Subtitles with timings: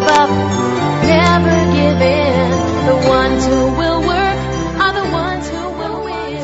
[0.00, 0.30] give up,
[1.04, 2.50] never give in.
[2.88, 4.38] The ones who will work
[4.80, 6.40] are the ones who will win.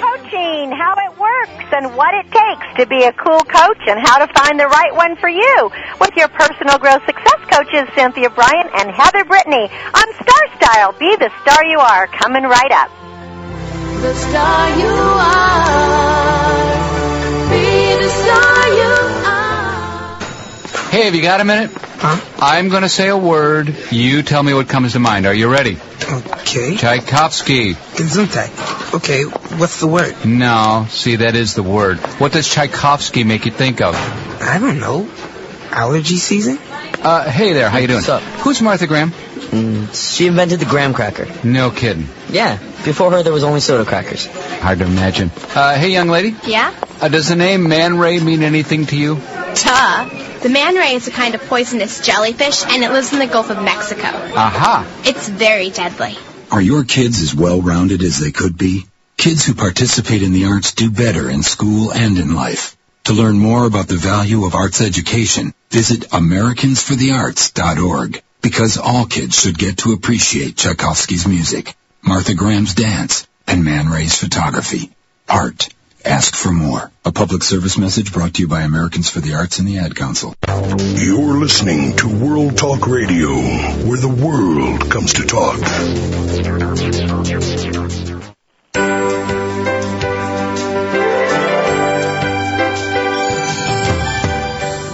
[0.00, 4.24] Coaching, how it works and what it takes to be a cool coach and how
[4.24, 8.68] to find the right one for you with your personal growth success coaches Cynthia Brian
[8.74, 10.92] and Heather Brittany on Star Style.
[10.98, 12.90] Be the star you are coming right up.
[14.00, 16.39] The star you are.
[20.90, 21.70] Hey, have you got a minute?
[21.72, 22.20] Huh?
[22.40, 23.72] I'm going to say a word.
[23.92, 25.24] You tell me what comes to mind.
[25.24, 25.78] Are you ready?
[26.02, 26.76] Okay.
[26.76, 27.74] Tchaikovsky.
[27.74, 28.94] Gesundheit.
[28.96, 30.16] Okay, what's the word?
[30.24, 31.98] No, see, that is the word.
[32.18, 33.94] What does Tchaikovsky make you think of?
[33.94, 35.08] I don't know.
[35.70, 36.58] Allergy season?
[37.02, 37.98] Uh, hey there, how you doing?
[37.98, 38.22] What's up?
[38.22, 39.10] Who's Martha Graham?
[39.12, 41.28] Mm, she invented the graham cracker.
[41.44, 42.08] No kidding.
[42.30, 44.26] Yeah, before her there was only soda crackers.
[44.26, 45.30] Hard to imagine.
[45.54, 46.34] Uh, hey, young lady.
[46.46, 46.74] Yeah?
[47.00, 49.16] Uh, does the name Man Ray mean anything to you?
[49.54, 50.08] Duh.
[50.42, 53.50] The man ray is a kind of poisonous jellyfish, and it lives in the Gulf
[53.50, 54.06] of Mexico.
[54.06, 55.02] Aha.
[55.04, 56.16] It's very deadly.
[56.50, 58.86] Are your kids as well-rounded as they could be?
[59.16, 62.76] Kids who participate in the arts do better in school and in life.
[63.04, 68.22] To learn more about the value of arts education, visit AmericansForTheArts.org.
[68.40, 74.16] Because all kids should get to appreciate Tchaikovsky's music, Martha Graham's dance, and Man Ray's
[74.16, 74.90] photography.
[75.28, 75.68] Art.
[76.04, 76.90] Ask for more.
[77.04, 79.94] A public service message brought to you by Americans for the Arts and the Ad
[79.94, 80.34] Council.
[80.48, 85.58] You're listening to World Talk Radio, where the world comes to talk.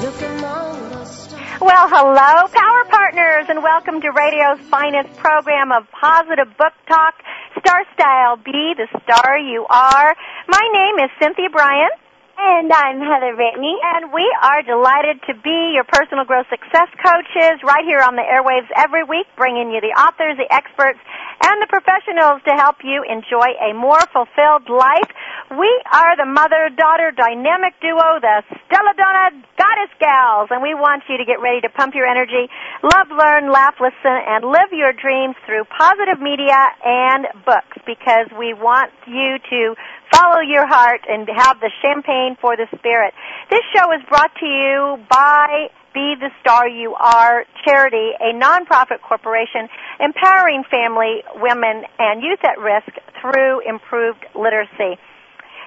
[0.02, 1.60] Look among the stars.
[1.60, 2.75] Well, hello, Power
[3.16, 7.14] Partners, and welcome to radio's finest program of positive book talk,
[7.58, 8.36] Star Style.
[8.36, 10.12] Be the star you are.
[10.46, 11.88] My name is Cynthia Brian.
[12.36, 13.80] And I'm Heather Whitney.
[13.96, 18.26] And we are delighted to be your personal growth success coaches right here on the
[18.28, 21.00] airwaves every week, bringing you the authors, the experts,
[21.42, 25.10] and the professionals to help you enjoy a more fulfilled life.
[25.52, 31.18] We are the mother-daughter dynamic duo, the Stella Donna Goddess Gals, and we want you
[31.18, 32.48] to get ready to pump your energy,
[32.82, 38.54] love, learn, laugh, listen, and live your dreams through positive media and books because we
[38.54, 39.74] want you to
[40.12, 43.14] follow your heart and have the champagne for the spirit.
[43.50, 49.00] This show is brought to you by Be the Star You Are charity, a nonprofit
[49.02, 49.68] corporation
[50.00, 52.90] empowering family, women, and youth at risk
[53.20, 54.98] through improved literacy.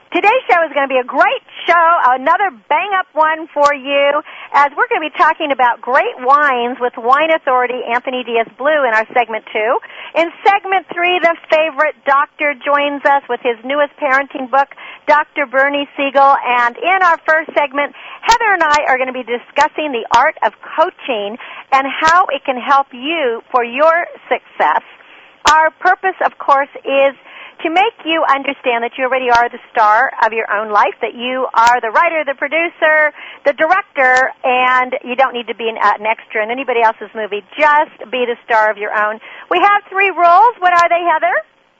[0.09, 1.85] Today's show is going to be a great show,
[2.17, 4.25] another bang up one for you,
[4.57, 8.89] as we're going to be talking about great wines with wine authority Anthony Dias Blue
[8.89, 9.71] in our segment two.
[10.17, 14.73] In segment three, the favorite doctor joins us with his newest parenting book,
[15.05, 15.45] Dr.
[15.45, 17.93] Bernie Siegel, and in our first segment,
[18.25, 21.37] Heather and I are going to be discussing the art of coaching
[21.69, 24.81] and how it can help you for your success.
[25.45, 27.13] Our purpose, of course, is
[27.63, 31.15] to make you understand that you already are the star of your own life, that
[31.15, 33.11] you are the writer, the producer,
[33.43, 37.11] the director, and you don't need to be an, uh, an extra in anybody else's
[37.13, 37.43] movie.
[37.57, 39.19] Just be the star of your own.
[39.51, 40.53] We have three rules.
[40.59, 41.35] What are they, Heather?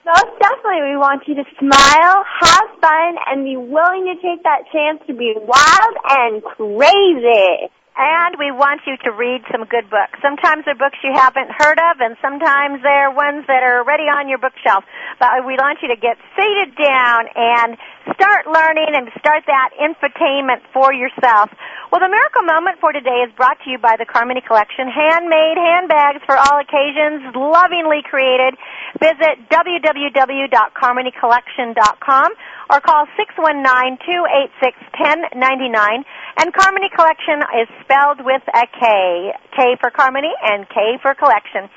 [0.06, 4.63] Most definitely, we want you to smile, have fun, and be willing to take that
[4.72, 7.69] chance to be wild and crazy.
[8.00, 10.16] And we want you to read some good books.
[10.24, 14.32] Sometimes they're books you haven't heard of, and sometimes they're ones that are already on
[14.32, 14.88] your bookshelf.
[15.20, 17.76] But we want you to get seated down and
[18.16, 21.52] start learning and start that infotainment for yourself.
[21.92, 25.59] Well, the miracle moment for today is brought to you by the Carmony Collection, handmade
[25.59, 28.56] handbags for all occasions, lovingly created.
[28.96, 32.30] Visit www.carmonycollection.com
[32.69, 36.06] or call 619-286-1099.
[36.38, 39.34] And Carmony Collection is spelled with a K.
[39.57, 41.68] K for Carmony and K for Collection.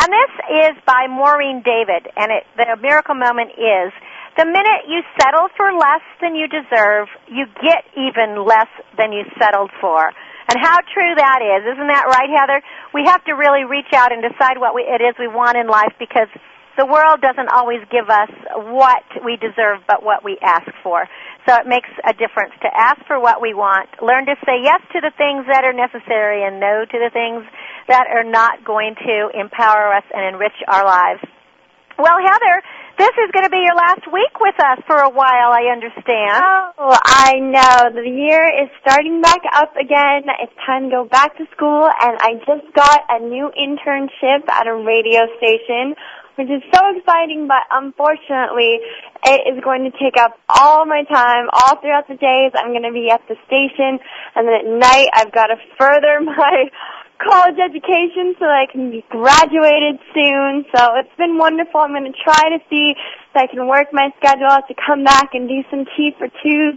[0.00, 0.32] And this
[0.64, 3.92] is by Maureen David, and it, the miracle moment is,
[4.38, 9.24] the minute you settle for less than you deserve, you get even less than you
[9.36, 10.10] settled for.
[10.48, 11.66] And how true that is.
[11.74, 12.62] Isn't that right, Heather?
[12.94, 15.68] We have to really reach out and decide what we, it is we want in
[15.68, 16.28] life because
[16.80, 18.32] the world doesn't always give us
[18.72, 21.04] what we deserve but what we ask for.
[21.44, 23.92] So it makes a difference to ask for what we want.
[24.00, 27.44] Learn to say yes to the things that are necessary and no to the things
[27.92, 31.20] that are not going to empower us and enrich our lives.
[32.00, 32.64] Well, Heather,
[32.96, 36.40] this is going to be your last week with us for a while, I understand.
[36.80, 37.92] Oh, I know.
[37.92, 40.24] The year is starting back up again.
[40.40, 44.66] It's time to go back to school, and I just got a new internship at
[44.66, 45.96] a radio station,
[46.40, 48.80] which is so exciting, but unfortunately,
[49.28, 52.56] it is going to take up all my time, all throughout the days.
[52.56, 54.00] I'm going to be at the station,
[54.32, 56.72] and then at night, I've got to further my
[57.20, 60.64] college education so that I can be graduated soon.
[60.72, 61.84] So it's been wonderful.
[61.84, 62.96] I'm going to try to see
[63.30, 66.74] if I can work my schedule to come back and do some tea for twos.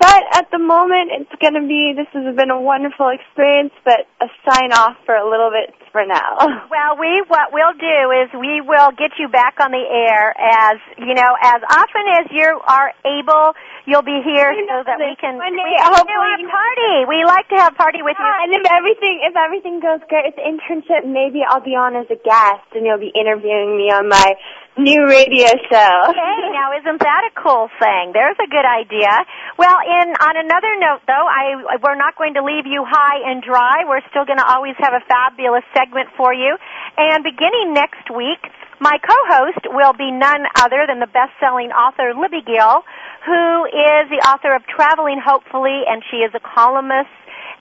[0.00, 4.08] But at the moment, it's going to be, this has been a wonderful experience, but
[4.24, 6.38] a sign off for a little bit for now.
[6.70, 10.78] Well, we what we'll do is we will get you back on the air as
[10.96, 13.58] you know as often as you are able.
[13.90, 16.94] You'll be here so that we can One day, we can do a party.
[17.10, 18.22] We like to have party with you.
[18.24, 22.06] And if everything if everything goes great with the internship, maybe I'll be on as
[22.06, 24.38] a guest and you'll be interviewing me on my
[24.80, 25.94] new radio show.
[26.20, 28.12] Hey, now isn't that a cool thing?
[28.12, 29.08] There's a good idea.
[29.56, 33.42] Well, in on another note though, I we're not going to leave you high and
[33.42, 33.84] dry.
[33.88, 36.56] We're still going to always have a fabulous segment for you.
[36.96, 38.40] And beginning next week,
[38.80, 42.80] my co-host will be none other than the best-selling author Libby Gill,
[43.24, 47.12] who is the author of Traveling Hopefully, and she is a columnist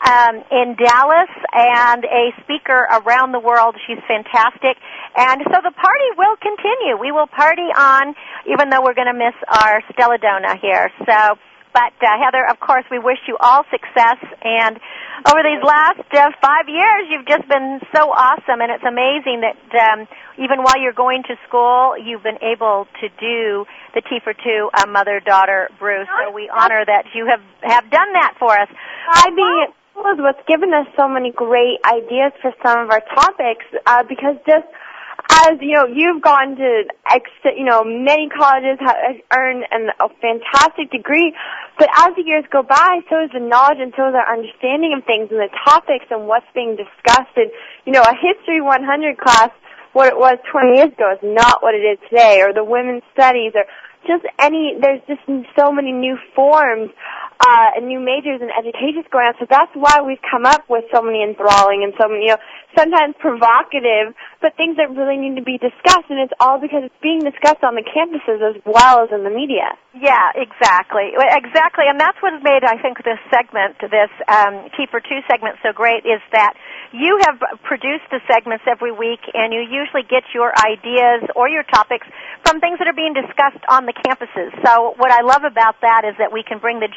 [0.06, 3.76] um, in Dallas and a speaker around the world.
[3.88, 4.78] She's fantastic.
[5.16, 6.96] And so the party will continue.
[7.00, 8.16] We will party on,
[8.48, 10.90] even though we're going to miss our Stelladona here.
[11.06, 11.36] So,
[11.74, 14.18] but uh, Heather, of course, we wish you all success.
[14.42, 14.80] And
[15.28, 19.60] over these last uh, five years, you've just been so awesome, and it's amazing that
[19.78, 20.08] um,
[20.40, 24.70] even while you're going to school, you've been able to do the Tea for Two
[24.74, 26.06] uh, mother-daughter brew.
[26.08, 28.70] So we honor that you have have done that for us.
[29.12, 29.68] I being
[30.14, 34.36] is what's given us so many great ideas for some of our topics uh, because
[34.48, 34.68] just
[35.30, 40.10] as you know, you've gone to ex, you know many colleges, have earned an, a
[40.22, 41.36] fantastic degree,
[41.78, 44.96] but as the years go by, so is the knowledge and so is our understanding
[44.98, 47.36] of things and the topics and what's being discussed.
[47.36, 47.52] And
[47.86, 49.52] you know, a History 100 class,
[49.94, 53.04] what it was 20 years ago, is not what it is today, or the women's
[53.14, 53.66] studies, or
[54.08, 54.76] just any.
[54.80, 55.22] There's just
[55.58, 56.92] so many new forms
[57.40, 59.36] uh, and new majors and educations going on.
[59.40, 62.42] So that's why we've come up with so many enthralling and so many, you know,
[62.76, 64.14] sometimes provocative,
[64.44, 66.12] but things that really need to be discussed.
[66.12, 69.32] And it's all because it's being discussed on the campuses as well as in the
[69.32, 69.76] media.
[69.96, 75.02] Yeah, exactly, exactly, and that's what has made I think this segment, this um, for
[75.02, 76.06] Two segment, so great.
[76.06, 76.54] Is that
[76.94, 81.64] you have produced the segments every week, and you usually get your ideas or your
[81.64, 82.06] topics
[82.46, 84.54] from things that are being discussed on the campuses.
[84.62, 86.90] So what I love about that is that we can bring the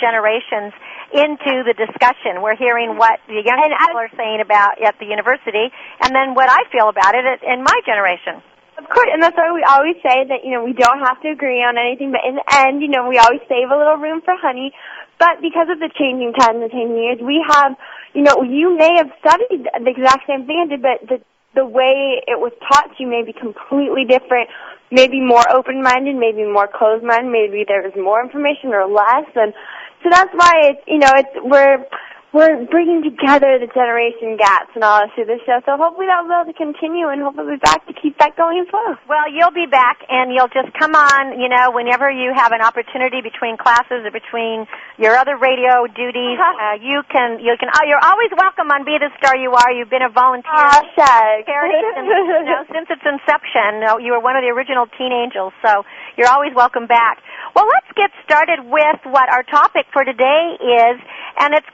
[1.12, 2.40] into the discussion.
[2.40, 5.68] We're hearing what the young people are saying about at the university,
[6.00, 8.40] and then what I feel about it in my generation.
[8.80, 11.28] Of course, and that's why we always say that, you know, we don't have to
[11.28, 14.24] agree on anything, but in the end, you know, we always save a little room
[14.24, 14.72] for honey.
[15.20, 17.76] But because of the changing times and changing years, we have,
[18.16, 21.16] you know, you may have studied the exact same thing I did, but the,
[21.54, 24.48] the way it was taught to you may be completely different,
[24.90, 29.52] maybe more open-minded, maybe more closed-minded, maybe there was more information or less, and
[30.02, 31.86] so that's why it's, you know, it's, we're,
[32.32, 35.60] we're bringing together the generation gaps and all through the show.
[35.68, 38.16] So hopefully that will be able to continue and hopefully we'll be back to keep
[38.18, 38.96] that going as well.
[39.04, 42.64] Well, you'll be back, and you'll just come on, you know, whenever you have an
[42.64, 46.40] opportunity between classes or between your other radio duties.
[46.40, 49.70] Uh, you can, you can, oh, you're always welcome on Be the Star You Are.
[49.70, 50.50] You've been a volunteer.
[50.50, 51.46] Aw, shucks.
[51.94, 53.84] since, you know, since its inception.
[54.00, 55.84] You were one of the original teen angels, so
[56.16, 57.20] you're always welcome back.
[57.54, 60.96] Well, let's get started with what our topic for today is,
[61.38, 61.68] and it's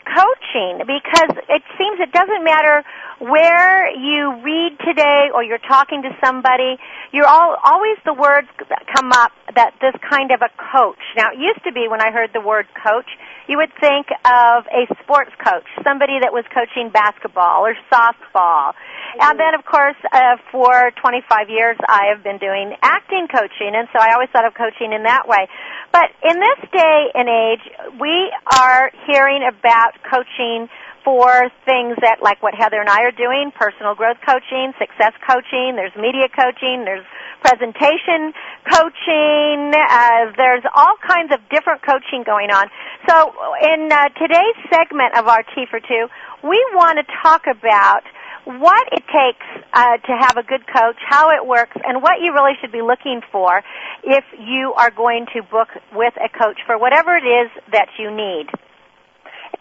[0.49, 2.85] coaching, because it seems it doesn't matter
[3.21, 6.77] where you read today or you're talking to somebody,
[7.13, 8.49] you're all, always the words
[8.95, 11.01] come up that this kind of a coach.
[11.17, 13.09] Now, it used to be when I heard the word coach,
[13.49, 18.73] you would think of a sports coach, somebody that was coaching basketball or softball.
[19.17, 23.89] And then, of course, uh, for 25 years, I have been doing acting coaching, and
[23.93, 25.49] so I always thought of coaching in that way.
[25.93, 27.65] But in this day and age,
[28.01, 30.69] we are hearing about coaching
[31.09, 35.73] for things that, like what Heather and I are doing, personal growth coaching, success coaching,
[35.73, 37.07] there's media coaching, there's
[37.41, 38.37] presentation
[38.69, 42.69] coaching, uh, there's all kinds of different coaching going on.
[43.09, 46.13] So in uh, today's segment of our Tea for Two,
[46.45, 48.05] we want to talk about
[48.49, 52.33] what it takes uh, to have a good coach, how it works, and what you
[52.33, 53.61] really should be looking for
[54.03, 58.09] if you are going to book with a coach for whatever it is that you
[58.09, 58.49] need.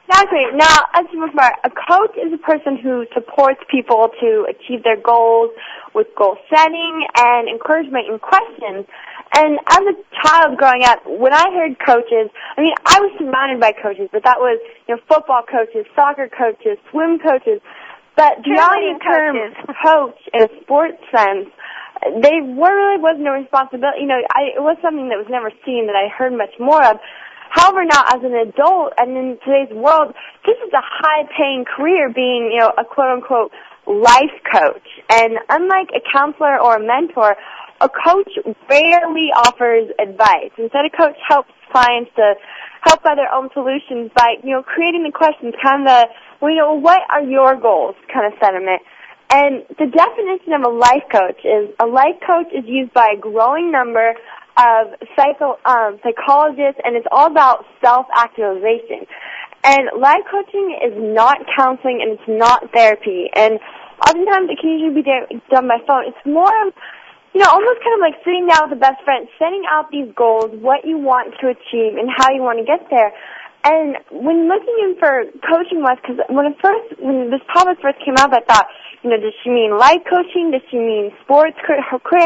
[0.07, 0.45] Exactly.
[0.55, 4.95] Now, as you before, a coach is a person who supports people to achieve their
[4.95, 5.51] goals
[5.93, 8.87] with goal setting and encouragement and questions.
[9.35, 13.59] And as a child growing up, when I heard coaches, I mean, I was surrounded
[13.59, 17.59] by coaches, but that was, you know, football coaches, soccer coaches, swim coaches.
[18.17, 19.35] But beyond Cheerleading the term
[19.85, 21.53] coach in a sports sense,
[22.21, 24.01] they were really wasn't a responsibility.
[24.01, 26.83] You know, I, it was something that was never seen that I heard much more
[26.83, 26.97] of.
[27.49, 30.13] However, now as an adult and in today's world,
[30.45, 33.53] this is a high-paying career, being you know a quote-unquote
[33.87, 34.87] life coach.
[35.13, 37.37] And unlike a counselor or a mentor,
[37.79, 38.33] a coach
[38.69, 40.51] rarely offers advice.
[40.57, 42.33] Instead, a coach helps clients to
[42.81, 46.09] help by their own solutions by, you know, creating the questions, kind of
[46.41, 48.81] the, you know, what are your goals kind of sentiment.
[49.29, 53.19] And the definition of a life coach is a life coach is used by a
[53.19, 54.15] growing number
[54.57, 59.05] of psycho, um, psychologists, and it's all about self-actualization.
[59.63, 63.29] And life coaching is not counseling, and it's not therapy.
[63.35, 63.59] And
[64.01, 66.05] oftentimes it can usually be done by phone.
[66.07, 66.73] It's more of
[67.37, 70.09] you know, almost kind of like sitting down with a best friend, setting out these
[70.17, 73.13] goals, what you want to achieve, and how you want to get there.
[73.61, 78.01] And when looking in for coaching was, because when it first, when this topic first
[78.01, 78.65] came up, I thought,
[79.05, 80.49] you know, does she mean life coaching?
[80.49, 81.85] Does she mean sports career?
[82.01, 82.25] career?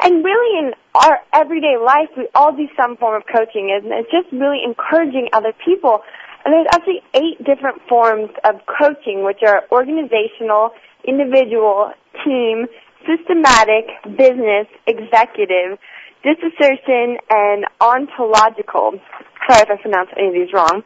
[0.00, 4.08] And really in our everyday life, we all do some form of coaching, and it's
[4.08, 6.00] just really encouraging other people.
[6.48, 10.72] And there's actually eight different forms of coaching, which are organizational,
[11.04, 11.92] individual,
[12.24, 12.72] team,
[13.06, 13.86] systematic,
[14.18, 15.78] business, executive,
[16.22, 18.98] dissertation, and ontological.
[19.48, 20.82] Sorry if I pronounced any of these wrong.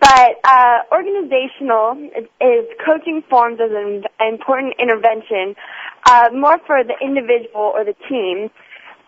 [0.00, 2.08] But uh, organizational
[2.40, 5.54] is coaching forms as an important intervention,
[6.08, 8.48] uh, more for the individual or the team.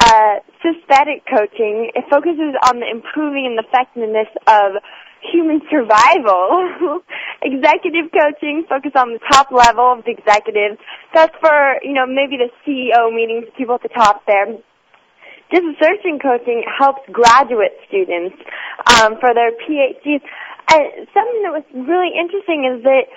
[0.01, 4.83] Uh, systematic coaching, it focuses on the improving and effectiveness of
[5.23, 7.01] human survival.
[7.43, 10.79] executive coaching, focus on the top level of the executives.
[11.15, 14.47] That's for, you know, maybe the CEO meetings, people at the top there.
[15.51, 18.37] Dissertation coaching helps graduate students
[18.97, 20.23] um, for their PhDs.
[20.73, 23.11] And something that was really interesting is that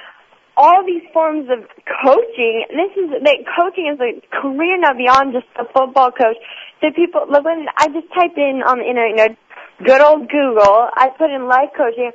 [0.57, 1.63] all these forms of
[2.03, 6.35] coaching, this is that coaching is a career now beyond just a football coach.
[6.81, 9.35] That people, when I just typed in on the internet, you know,
[9.83, 12.11] good old Google, I put in life coaching.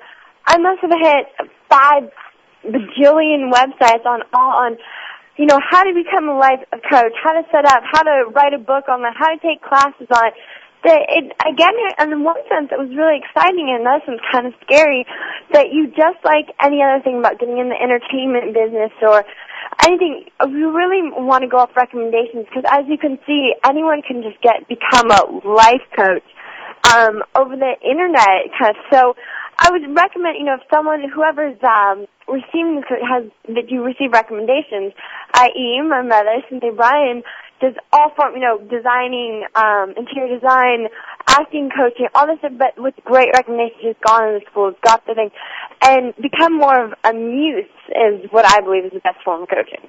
[0.47, 2.11] I must have hit five
[2.65, 4.77] bajillion websites on all on,
[5.37, 8.55] you know, how to become a life coach, how to set up, how to write
[8.55, 10.35] a book on that, how to take classes on it.
[10.81, 14.49] That it again, in one sense, it was really exciting, and in another sense, kind
[14.49, 15.05] of scary.
[15.53, 19.21] That you just like any other thing about getting in the entertainment business or
[19.85, 24.25] anything, you really want to go off recommendations because, as you can see, anyone can
[24.25, 26.25] just get become a life coach
[26.95, 28.51] um, over the internet.
[28.59, 28.83] Kind of.
[28.93, 29.15] So
[29.59, 34.93] I would recommend, you know, if someone, whoever's um, receiving has that you receive recommendations,
[35.35, 37.23] i.e., my mother, Cynthia Brian,
[37.61, 40.89] does all form, you know, designing, um, interior design,
[41.29, 43.81] acting coaching, all this, but with great recommendations.
[43.83, 45.31] She's gone to the schools, got the thing,
[45.85, 49.49] and become more of a muse is what I believe is the best form of
[49.49, 49.89] coaching.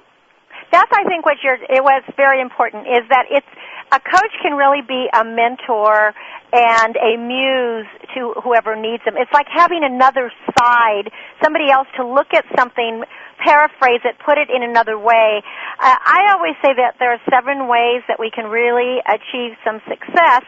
[0.72, 1.60] That's, I think, what you're.
[1.60, 3.46] It was very important is that it's
[3.92, 6.16] a coach can really be a mentor
[6.52, 9.20] and a muse to whoever needs them.
[9.20, 11.12] It's like having another side,
[11.44, 13.04] somebody else to look at something,
[13.44, 15.44] paraphrase it, put it in another way.
[15.76, 19.84] Uh, I always say that there are seven ways that we can really achieve some
[19.84, 20.44] success.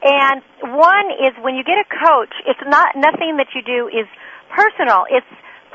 [0.00, 0.40] And
[0.72, 4.08] one is when you get a coach, it's not, nothing that you do is
[4.48, 5.04] personal.
[5.12, 5.28] It's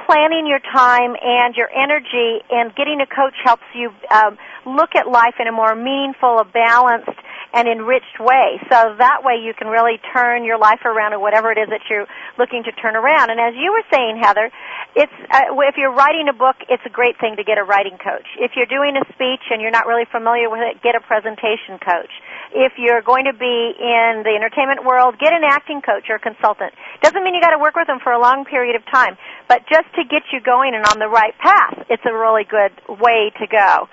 [0.06, 5.08] planning your time and your energy and getting a coach helps you um, look at
[5.08, 7.18] life in a more meaningful, a balanced,
[7.54, 8.60] and enriched way.
[8.72, 11.82] So that way you can really turn your life around or whatever it is that
[11.90, 12.08] you're
[12.40, 13.30] looking to turn around.
[13.30, 14.50] And as you were saying, Heather,
[14.96, 18.00] it's uh, if you're writing a book, it's a great thing to get a writing
[18.00, 18.28] coach.
[18.40, 21.76] If you're doing a speech and you're not really familiar with it, get a presentation
[21.80, 22.12] coach.
[22.56, 26.72] If you're going to be in the entertainment world, get an acting coach or consultant.
[27.04, 29.64] Doesn't mean you got to work with them for a long period of time, but
[29.68, 33.32] just to get you going and on the right path, it's a really good way
[33.40, 33.88] to go.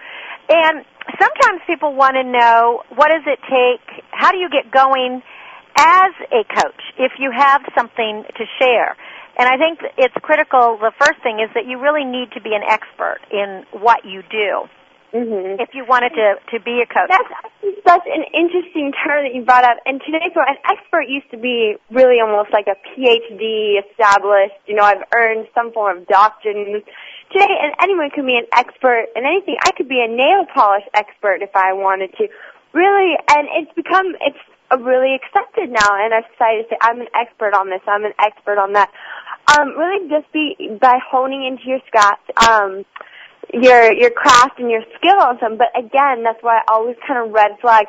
[0.48, 0.84] And
[1.20, 5.22] sometimes people want to know what does it take, how do you get going
[5.78, 8.96] as a coach if you have something to share.
[9.38, 12.50] And I think it's critical, the first thing is that you really need to be
[12.54, 14.66] an expert in what you do.
[15.08, 15.56] Mm-hmm.
[15.56, 17.32] If you wanted to to be a coach, that's
[17.80, 19.80] such an interesting term that you brought up.
[19.86, 24.60] And today, so an expert used to be really almost like a PhD established.
[24.68, 26.84] You know, I've earned some form of doctorate
[27.32, 29.56] today, and anyone can be an expert in anything.
[29.64, 32.28] I could be a nail polish expert if I wanted to.
[32.76, 34.38] Really, and it's become, it's
[34.76, 38.12] really accepted now in our society to say, I'm an expert on this, I'm an
[38.20, 38.92] expert on that.
[39.56, 42.84] Um, really just be, by honing into your craft, um,
[43.52, 47.26] your, your craft and your skill on some, but again, that's why I always kind
[47.26, 47.86] of red flag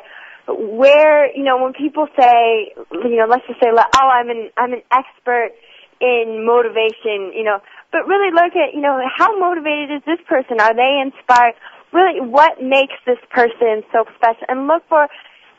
[0.48, 2.72] where, you know, when people say,
[3.04, 5.52] you know, let's just say, like oh, I'm an, I'm an expert
[6.00, 7.60] in motivation, you know,
[7.92, 10.60] but really look at, you know, how motivated is this person?
[10.60, 11.54] Are they inspired?
[11.92, 14.46] Really, what makes this person so special?
[14.48, 15.08] And look for,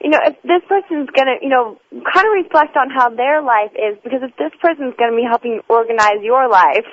[0.01, 3.69] you know, if this person's gonna, you know, kind of reflect on how their life
[3.77, 6.89] is, because if this person's gonna be helping organize your life,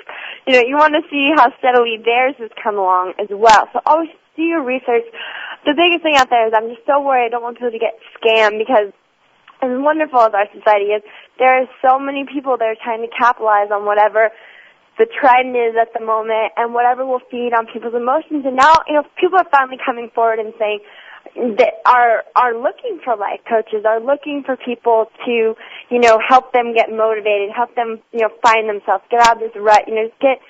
[0.46, 3.64] you know, you want to see how steadily theirs has come along as well.
[3.72, 5.08] So always do your research.
[5.64, 7.80] The biggest thing out there is I'm just so worried I don't want people to
[7.80, 8.92] get scammed because
[9.64, 11.02] as wonderful as our society is,
[11.40, 14.30] there are so many people that are trying to capitalize on whatever
[14.98, 18.44] the trend is at the moment and whatever will feed on people's emotions.
[18.44, 20.80] And now, you know, people are finally coming forward and saying
[21.34, 25.54] that are are looking for life coaches, are looking for people to,
[25.90, 29.40] you know, help them get motivated, help them, you know, find themselves, get out of
[29.40, 30.40] this rut, you know, get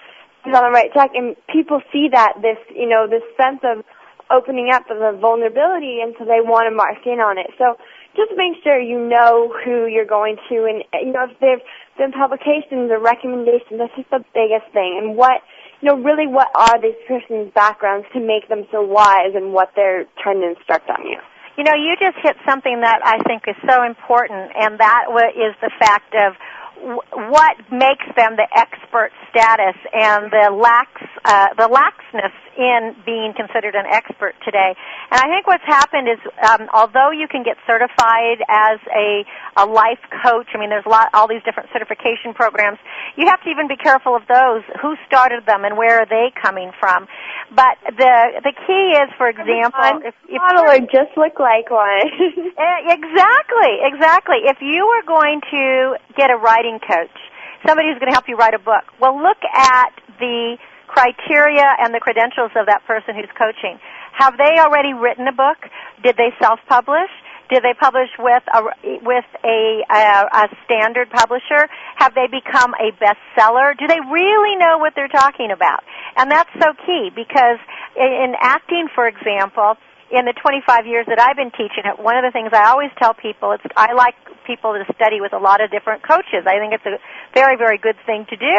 [0.47, 1.11] on the right track.
[1.15, 3.85] And people see that this, you know, this sense of
[4.31, 7.49] opening up of the vulnerability, and so they want to mark in on it.
[7.57, 7.77] So
[8.17, 11.63] just make sure you know who you're going to, and you know if there's
[11.97, 13.81] been publications or recommendations.
[13.81, 15.01] That's just the biggest thing.
[15.01, 15.41] And what
[15.81, 19.71] you know, really, what are this person's backgrounds to make them so wise and what
[19.77, 21.19] they're trying to instruct on you?
[21.57, 25.55] You know, you just hit something that I think is so important, and that is
[25.61, 26.35] the fact of
[26.79, 30.91] what makes them the expert status and the lax
[31.25, 34.75] uh, the laxness in being considered an expert today.
[35.11, 36.19] And I think what's happened is,
[36.51, 39.25] um, although you can get certified as a
[39.57, 42.79] a life coach, I mean, there's a lot all these different certification programs.
[43.17, 46.31] You have to even be careful of those who started them and where are they
[46.35, 47.07] coming from.
[47.55, 52.11] But the the key is, for example, if, if model or just look like one.
[52.59, 54.39] Eh, exactly, exactly.
[54.51, 57.17] If you were going to get a writing coach,
[57.65, 61.97] somebody who's going to help you write a book, well, look at the criteria and
[61.97, 63.81] the credentials of that person who's coaching.
[64.13, 65.65] Have they already written a book?
[66.05, 67.13] Did they self-publish?
[67.49, 68.61] Did they publish with a
[69.01, 71.65] with a, a a standard publisher?
[71.97, 73.73] Have they become a bestseller?
[73.79, 75.81] Do they really know what they're talking about?
[76.17, 77.57] And that's so key because
[77.97, 82.25] in acting, for example, in the 25 years that I've been teaching it, one of
[82.25, 85.61] the things I always tell people is I like people to study with a lot
[85.61, 86.49] of different coaches.
[86.49, 86.97] I think it's a
[87.37, 88.59] very, very good thing to do.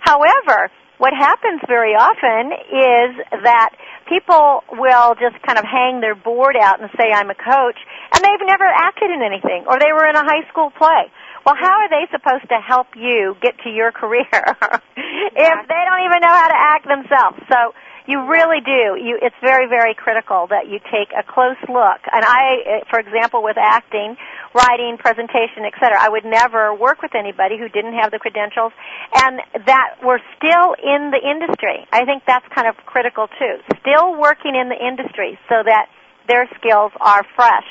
[0.00, 3.10] However, what happens very often is
[3.44, 3.76] that
[4.08, 7.76] people will just kind of hang their board out and say, I'm a coach,
[8.16, 11.12] and they've never acted in anything, or they were in a high school play.
[11.44, 16.02] Well, how are they supposed to help you get to your career if they don't
[16.08, 17.44] even know how to act themselves?
[17.52, 18.94] So you really do.
[18.98, 22.00] You, it's very, very critical that you take a close look.
[22.06, 24.16] And I, eh, for example, with acting,
[24.54, 28.72] writing, presentation, etc., I would never work with anybody who didn't have the credentials
[29.14, 31.86] and that were still in the industry.
[31.92, 33.58] I think that's kind of critical too.
[33.82, 35.90] Still working in the industry so that
[36.28, 37.66] their skills are fresh.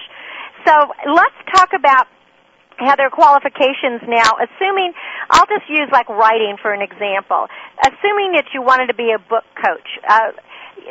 [0.68, 0.74] So
[1.08, 2.08] let's talk about
[2.78, 4.94] have their qualifications now, assuming,
[5.30, 7.48] I'll just use like writing for an example.
[7.84, 10.32] Assuming that you wanted to be a book coach, uh,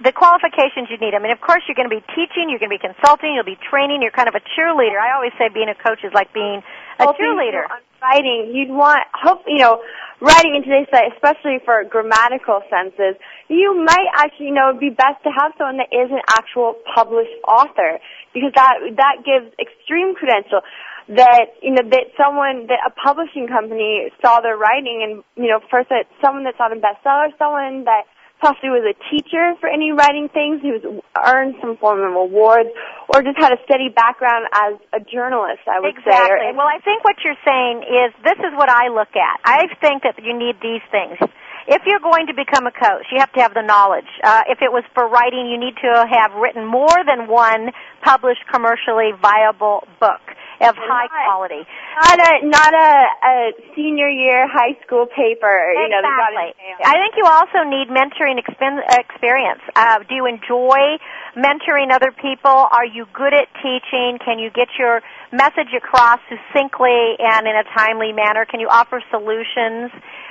[0.02, 1.14] the qualifications you need.
[1.14, 3.46] I mean, of course, you're going to be teaching, you're going to be consulting, you'll
[3.46, 4.02] be training.
[4.02, 4.98] You're kind of a cheerleader.
[4.98, 6.62] I always say being a coach is like being
[6.98, 7.68] a Well, cheerleader.
[7.70, 9.82] On writing, you'd want hope you know
[10.20, 13.14] writing in today's society, especially for grammatical senses.
[13.48, 16.74] You might actually you know it'd be best to have someone that is an actual
[16.94, 18.00] published author
[18.32, 20.60] because that that gives extreme credential
[21.08, 25.60] that you know that someone that a publishing company saw their writing and you know
[25.70, 28.08] first that someone that's on a bestseller, someone that
[28.40, 30.84] possibly was a teacher for any writing things, who's
[31.16, 32.68] earned some form of awards,
[33.12, 35.64] or just had a steady background as a journalist.
[35.68, 36.12] I would say.
[36.12, 36.52] Exactly.
[36.56, 39.36] Well, I think what you're saying is this is what I look at.
[39.44, 41.20] I think that you need these things.
[41.64, 44.08] If you're going to become a coach, you have to have the knowledge.
[44.20, 47.72] Uh, if it was for writing, you need to have written more than one
[48.04, 50.20] published commercially viable book
[50.60, 51.62] of high quality.
[51.98, 52.90] not a not a,
[53.26, 53.34] a
[53.74, 55.74] senior year high school paper.
[55.74, 56.54] You know, Exactly.
[56.84, 59.62] I think you also need mentoring expen- experience.
[59.74, 60.98] Uh, do you enjoy
[61.36, 62.50] mentoring other people?
[62.70, 64.18] Are you good at teaching?
[64.24, 65.00] Can you get your
[65.32, 68.46] message across succinctly and in a timely manner?
[68.46, 69.90] Can you offer solutions?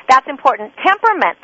[0.10, 0.74] That's important.
[0.84, 1.40] Temperament.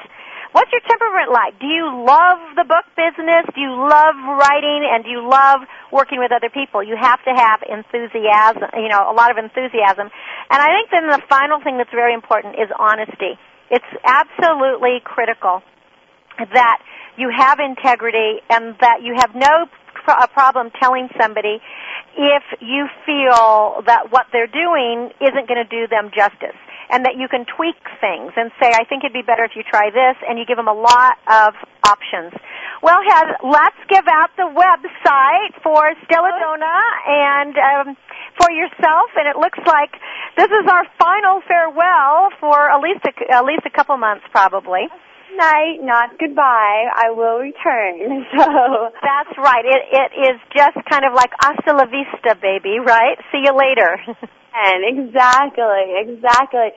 [0.52, 1.60] What's your temperament like?
[1.62, 3.46] Do you love the book business?
[3.54, 4.82] Do you love writing?
[4.90, 5.62] And do you love
[5.94, 6.82] working with other people?
[6.82, 10.10] You have to have enthusiasm, you know, a lot of enthusiasm.
[10.50, 13.38] And I think then the final thing that's very important is honesty.
[13.70, 15.62] It's absolutely critical
[16.40, 16.82] that
[17.18, 19.70] you have integrity and that you have no
[20.10, 21.62] pro- problem telling somebody
[22.18, 26.58] if you feel that what they're doing isn't going to do them justice
[26.90, 29.62] and that you can tweak things and say, I think it'd be better if you
[29.62, 31.54] try this, and you give them a lot of
[31.86, 32.34] options.
[32.82, 37.98] Well, Heather, let's give out the website for Stelladona and um,
[38.42, 39.94] for yourself, and it looks like
[40.34, 44.90] this is our final farewell for at least a, at least a couple months, probably.
[45.38, 46.90] Night, not goodbye.
[46.94, 48.26] I will return.
[48.38, 49.66] So That's right.
[49.66, 52.80] It it is just kind of like hasta la vista, baby.
[52.80, 53.18] Right?
[53.32, 53.98] See you later.
[54.56, 56.70] and exactly, exactly.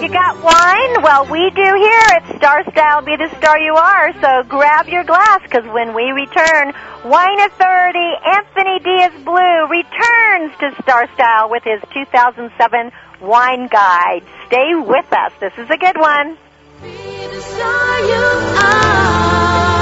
[0.00, 1.02] You got wine?
[1.02, 4.12] Well, we do here at Star Style Be the Star You Are.
[4.22, 6.72] So grab your glass because when we return,
[7.04, 14.22] Wine Authority Anthony Dias Blue returns to Star Style with his 2007 wine guide.
[14.46, 15.32] Stay with us.
[15.38, 16.38] This is a good one.
[16.80, 18.24] The star you
[18.64, 19.79] are,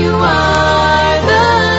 [0.00, 1.77] you are the.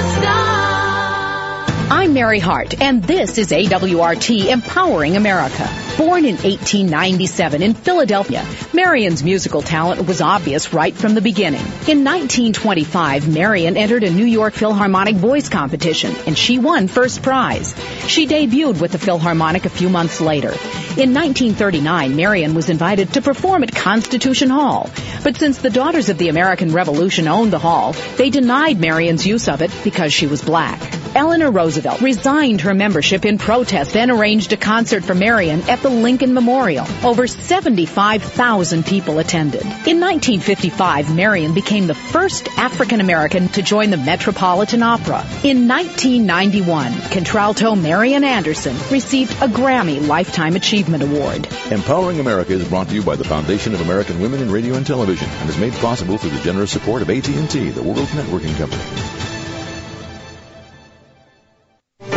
[1.92, 5.68] I'm Mary Hart, and this is AWRT Empowering America.
[5.98, 11.66] Born in 1897 in Philadelphia, Marian's musical talent was obvious right from the beginning.
[11.88, 17.74] In 1925, Marian entered a New York Philharmonic voice competition, and she won first prize.
[18.08, 20.52] She debuted with the Philharmonic a few months later.
[20.96, 24.92] In 1939, Marian was invited to perform at Constitution Hall,
[25.24, 29.48] but since the Daughters of the American Revolution owned the hall, they denied Marian's use
[29.48, 30.99] of it because she was black.
[31.20, 35.90] Eleanor Roosevelt resigned her membership in protest and arranged a concert for Marian at the
[35.90, 36.88] Lincoln Memorial.
[37.04, 39.64] Over 75,000 people attended.
[39.64, 45.26] In 1955, Marian became the first African American to join the Metropolitan Opera.
[45.44, 51.50] In 1991, contralto Marian Anderson received a Grammy Lifetime Achievement Award.
[51.70, 54.88] Empowering America is brought to you by the Foundation of American Women in Radio and
[54.88, 59.19] Television and is made possible through the generous support of AT&T, the world's networking company.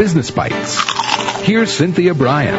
[0.02, 0.82] Business Bites.
[1.46, 2.58] Here's Cynthia Brian.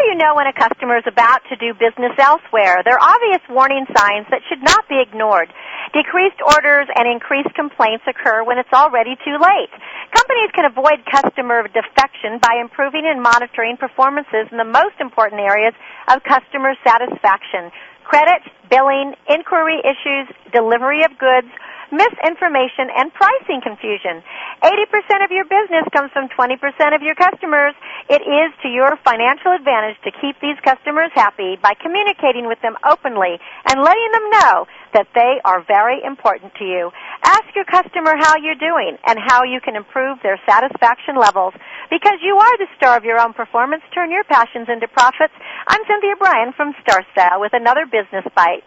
[0.00, 2.80] do you know when a customer is about to do business elsewhere?
[2.80, 5.52] There are obvious warning signs that should not be ignored.
[5.92, 9.68] Decreased orders and increased complaints occur when it's already too late.
[10.16, 15.76] Companies can avoid customer defection by improving and monitoring performances in the most important areas
[16.08, 17.68] of customer satisfaction.
[18.08, 18.40] Credit,
[18.72, 20.24] billing, inquiry issues,
[20.56, 21.52] delivery of goods,
[21.92, 24.24] misinformation, and pricing confusion.
[24.64, 26.56] 80% of your business comes from 20%
[26.96, 27.76] of your customers.
[28.08, 32.80] It is to your financial advantage to keep these customers happy by communicating with them
[32.88, 33.36] openly
[33.68, 36.90] and letting them know that they are very important to you.
[37.24, 41.52] Ask your customer how you're doing and how you can improve their satisfaction levels.
[41.92, 45.34] Because you are the star of your own performance, turn your passions into profits.
[45.68, 48.64] I'm Cynthia Brian from Star Style with another business bite.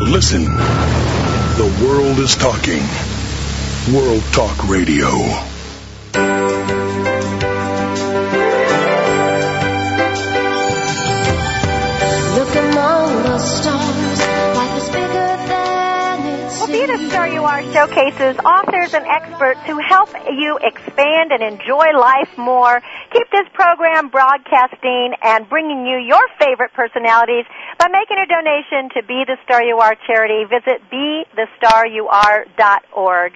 [0.00, 1.39] Listen.
[1.60, 2.80] The world is talking.
[3.94, 5.10] World Talk Radio.
[12.38, 14.20] Look among the stars,
[14.56, 15.99] life is bigger than
[16.50, 21.46] Well, Be the Star You Are showcases authors and experts who help you expand and
[21.46, 22.82] enjoy life more.
[23.14, 27.46] Keep this program broadcasting and bringing you your favorite personalities
[27.78, 30.42] by making a donation to Be the Star You Are charity.
[30.50, 33.32] Visit BeTheStarYouAre.org.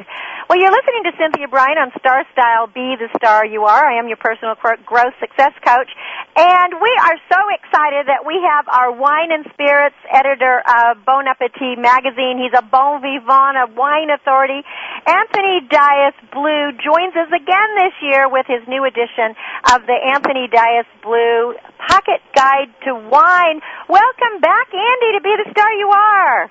[0.50, 3.86] Well, you're listening to Cynthia Brian on Star Style Be the Star You Are.
[3.86, 5.88] I am your personal growth success coach.
[6.36, 11.30] And we are so excited that we have our wine and spirits editor of Bon
[11.30, 12.42] Appetit magazine.
[12.42, 14.64] He's a bon vivant, a wine authority.
[15.04, 19.36] Anthony Dias Blue joins us again this year with his new edition
[19.68, 23.60] of the Anthony Dias Blue Pocket Guide to wine.
[23.92, 26.48] Welcome back, Andy, to be the star you are.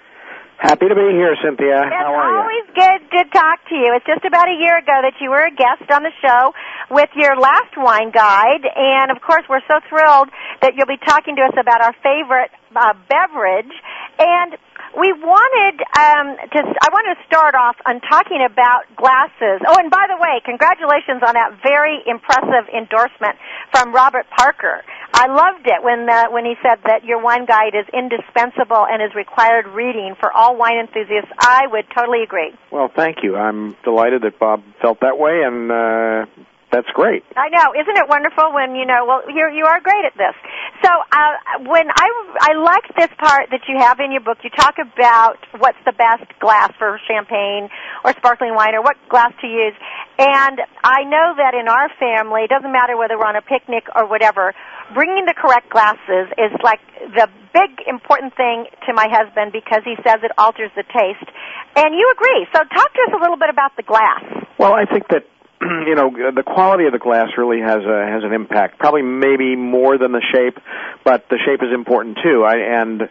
[0.62, 1.82] Happy to be here, Cynthia.
[1.90, 2.38] How are you?
[2.40, 3.92] Always good to talk to you.
[3.98, 6.54] It's just about a year ago that you were a guest on the show
[6.94, 10.30] with your last wine guide, and of course, we're so thrilled
[10.62, 13.74] that you'll be talking to us about our favorite uh, beverage.
[14.20, 14.58] And
[14.94, 16.60] we wanted um, to.
[16.62, 19.66] I wanted to start off on talking about glasses.
[19.66, 23.42] Oh, and by the way, congratulations on that very impressive endorsement
[23.74, 24.86] from Robert Parker.
[25.14, 29.02] I loved it when uh, when he said that your wine guide is indispensable and
[29.02, 31.32] is required reading for all wine enthusiasts.
[31.40, 32.54] I would totally agree.
[32.72, 33.36] Well, thank you.
[33.36, 36.26] I'm delighted that Bob felt that way, and uh,
[36.74, 37.22] that's great.
[37.38, 39.06] I know, isn't it wonderful when you know?
[39.06, 40.34] Well, you you are great at this.
[40.82, 42.08] So uh, when I
[42.42, 45.94] I like this part that you have in your book, you talk about what's the
[45.94, 47.70] best glass for champagne
[48.04, 49.78] or sparkling wine or what glass to use.
[50.18, 53.86] And I know that in our family, it doesn't matter whether we're on a picnic
[53.96, 54.54] or whatever,
[54.98, 56.82] bringing the correct glasses is like
[57.14, 61.30] the big important thing to my husband because he says it alters the taste.
[61.78, 62.50] And you agree.
[62.50, 64.26] So talk to us a little bit about the glass.
[64.58, 65.26] Well, I think that
[65.62, 68.80] you know the quality of the glass really has a has an impact.
[68.80, 70.58] Probably maybe more than the shape,
[71.04, 72.44] but the shape is important too.
[72.44, 73.10] I and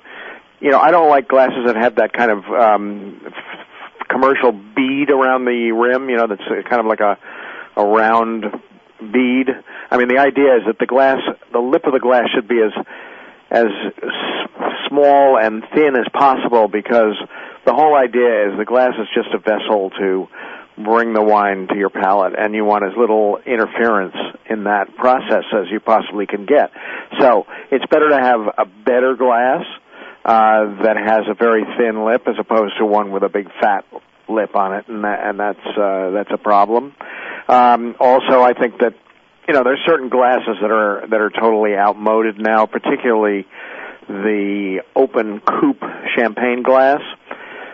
[0.61, 3.21] you know I don't like glasses that have that kind of um
[4.09, 6.11] commercial bead around the rim.
[6.11, 7.19] You know that's kind of like a
[7.77, 8.45] a round
[9.01, 9.49] bead.
[9.91, 11.19] I mean the idea is that the glass,
[11.53, 12.73] the lip of the glass should be as
[13.51, 13.67] as
[14.89, 17.15] small and thin as possible because
[17.67, 20.29] the whole idea is the glass is just a vessel to
[20.77, 24.15] bring the wine to your palate and you want as little interference
[24.49, 26.71] in that process as you possibly can get.
[27.21, 29.65] So it's better to have a better glass
[30.25, 33.85] uh, that has a very thin lip as opposed to one with a big fat
[34.29, 36.95] lip on it, and that, and that's uh, that's a problem.
[37.49, 38.95] Um, also, I think that
[39.49, 43.47] you know there's certain glasses that are that are totally outmoded now, particularly
[44.09, 45.83] the open coupe
[46.17, 47.01] champagne glass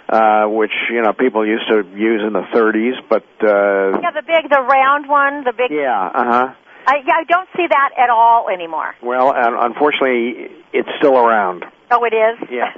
[0.08, 4.22] uh, which you know people used to use in the 30s, but uh, Yeah, the
[4.26, 5.70] big, the round one, the big.
[5.70, 6.48] yeah, uh huh.
[6.86, 8.94] I, yeah, I don't see that at all anymore.
[9.02, 11.64] Well, and unfortunately, it's still around.
[11.90, 12.48] Oh, it is.
[12.50, 12.72] Yeah.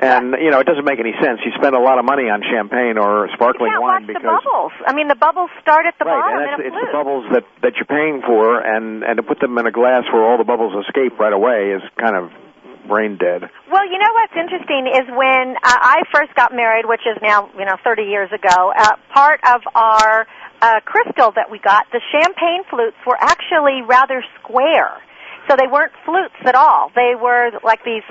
[0.00, 1.40] And you know, it doesn't make any sense.
[1.44, 4.72] You spend a lot of money on champagne or sparkling wine watch the because bubbles.
[4.86, 6.92] I mean, the bubbles start at the right, bottom and in it's, a it's the
[6.92, 10.24] bubbles that that you're paying for, and and to put them in a glass where
[10.24, 12.32] all the bubbles escape right away is kind of
[12.90, 13.46] brain dead.
[13.70, 17.48] Well, you know what's interesting is when uh, I first got married, which is now
[17.54, 18.74] you know 30 years ago.
[18.74, 20.26] Uh, part of our
[20.60, 24.98] uh, crystal that we got, the champagne flutes were actually rather square,
[25.48, 26.90] so they weren't flutes at all.
[26.98, 28.02] They were like these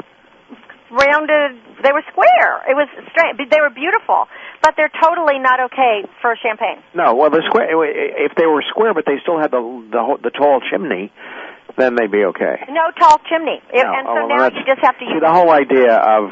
[0.89, 1.59] rounded.
[1.83, 2.63] They were square.
[2.63, 3.37] It was strange.
[3.37, 4.31] They were beautiful,
[4.63, 6.81] but they're totally not okay for champagne.
[6.95, 9.61] No, well, the square if they were square, but they still had the
[9.91, 11.11] the, the tall chimney,
[11.79, 12.55] then they'd be okay.
[12.69, 15.11] No tall chimney, It- No, and so oh, well, now you just have to See,
[15.11, 15.21] use.
[15.21, 16.29] the whole idea of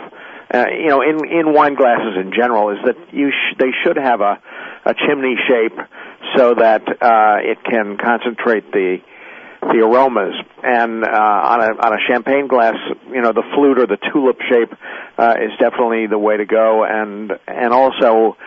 [0.54, 3.98] uh, you know in in wine glasses in general is that you sh- they should
[3.98, 4.38] have a
[4.86, 5.78] a chimney shape
[6.36, 8.98] so that uh, it can concentrate the
[9.62, 10.36] the aromas.
[10.64, 11.08] And uh,
[11.54, 12.76] on a on a champagne glass,
[13.12, 14.72] you know, the flute or the tulip shape
[15.18, 16.84] uh, is definitely the way to go.
[16.86, 18.38] And and also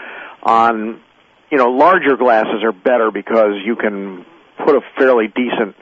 [0.42, 1.00] on
[1.50, 4.24] you know larger glasses are better because you can
[4.64, 5.74] put a fairly decent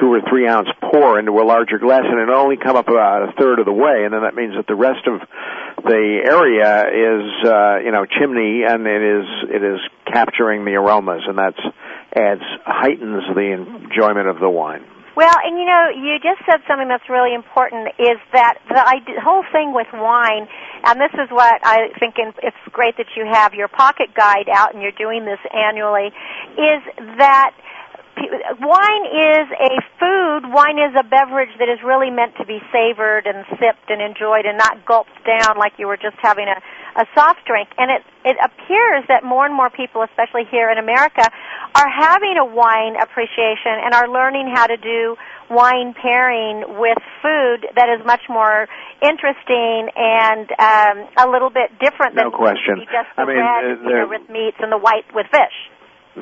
[0.00, 3.28] two or three ounce pour into a larger glass and it'll only come up about
[3.28, 5.20] a third of the way and then that means that the rest of
[5.84, 11.22] the area is uh you know chimney and it is it is capturing the aromas
[11.26, 11.60] and that's
[12.16, 14.84] adds heightens the enjoyment of the wine.
[15.16, 19.42] Well, and you know, you just said something that's really important is that the whole
[19.50, 20.46] thing with wine,
[20.84, 24.48] and this is what I think in, it's great that you have your pocket guide
[24.48, 26.14] out and you're doing this annually,
[26.54, 26.82] is
[27.18, 27.50] that
[28.60, 33.26] wine is a food, wine is a beverage that is really meant to be savored
[33.26, 36.58] and sipped and enjoyed and not gulped down like you were just having a,
[37.00, 37.68] a soft drink.
[37.78, 41.24] And it, it appears that more and more people, especially here in America,
[41.74, 45.16] are having a wine appreciation and are learning how to do
[45.50, 48.68] wine pairing with food that is much more
[49.00, 52.84] interesting and um, a little bit different No than question.
[52.92, 55.56] just the I mean, red uh, you know, with meats and the white with fish.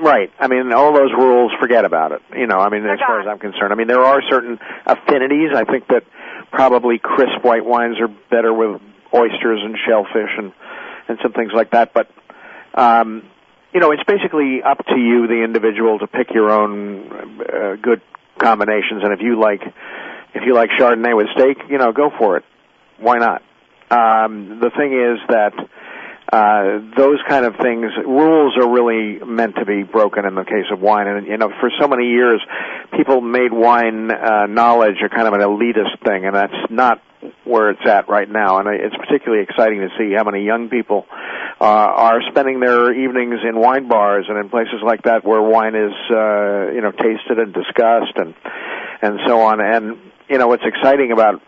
[0.02, 0.30] Right.
[0.38, 2.22] I mean, all those rules, forget about it.
[2.36, 3.72] You know, I mean, as far as I'm concerned.
[3.72, 5.50] I mean, there are certain affinities.
[5.54, 6.04] I think that
[6.50, 8.80] probably crisp white wines are better with
[9.12, 10.52] oysters and shellfish and
[11.08, 11.92] and some things like that.
[11.94, 12.10] But
[12.74, 13.28] um,
[13.72, 18.00] you know, it's basically up to you, the individual, to pick your own uh, good
[18.38, 19.02] combinations.
[19.02, 19.62] And if you like,
[20.34, 22.44] if you like Chardonnay with steak, you know, go for it.
[22.98, 23.42] Why not?
[23.90, 25.52] Um, the thing is that
[26.32, 30.66] uh, those kind of things, rules are really meant to be broken in the case
[30.72, 31.06] of wine.
[31.06, 32.40] And you know, for so many years,
[32.96, 37.00] people made wine uh, knowledge a kind of an elitist thing, and that's not
[37.44, 38.58] where it's at right now.
[38.58, 41.06] And it's particularly exciting to see how many young people
[41.60, 45.74] uh, are spending their evenings in wine bars and in places like that where wine
[45.76, 48.34] is, uh, you know, tasted and discussed and
[49.00, 49.60] and so on.
[49.60, 51.40] And you know, what's exciting about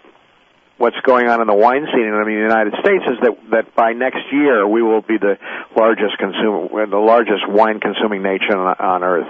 [0.78, 3.92] what's going on in the wine scene in the United States is that that by
[3.92, 5.36] next year we will be the
[5.76, 9.28] largest consumer, the largest wine consuming nation on, on earth.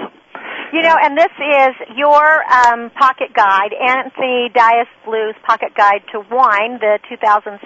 [0.71, 6.21] You know, and this is your um, pocket guide, Anthony Dias Blue's Pocket Guide to
[6.29, 7.65] Wine, the 2007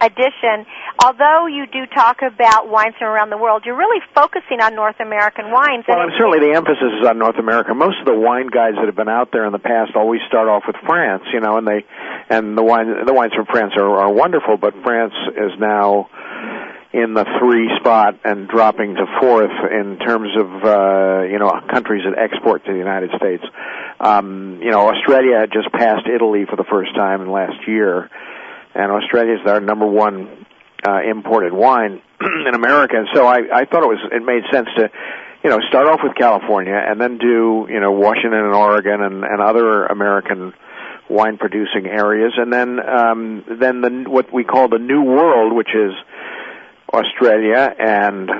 [0.00, 0.66] edition.
[1.02, 4.98] Although you do talk about wines from around the world, you're really focusing on North
[5.00, 5.84] American wines.
[5.88, 7.74] Well, and certainly the emphasis is on North America.
[7.74, 10.48] Most of the wine guides that have been out there in the past always start
[10.48, 11.84] off with France, you know, and they
[12.30, 16.08] and the wine the wines from France are, are wonderful, but France is now
[16.94, 22.04] in the three spot and dropping to fourth in terms of uh, you know countries
[22.06, 23.42] that export to the United States.
[23.98, 28.08] Um, you know, Australia just passed Italy for the first time in last year,
[28.74, 30.46] and Australia is our number one
[30.86, 32.02] uh, imported wine
[32.46, 32.96] in America.
[32.96, 34.90] And so I, I thought it was it made sense to
[35.42, 39.24] you know start off with California and then do you know Washington and Oregon and,
[39.24, 40.52] and other American
[41.08, 45.74] wine producing areas, and then um, then the what we call the New World, which
[45.74, 45.92] is
[46.92, 48.30] Australia and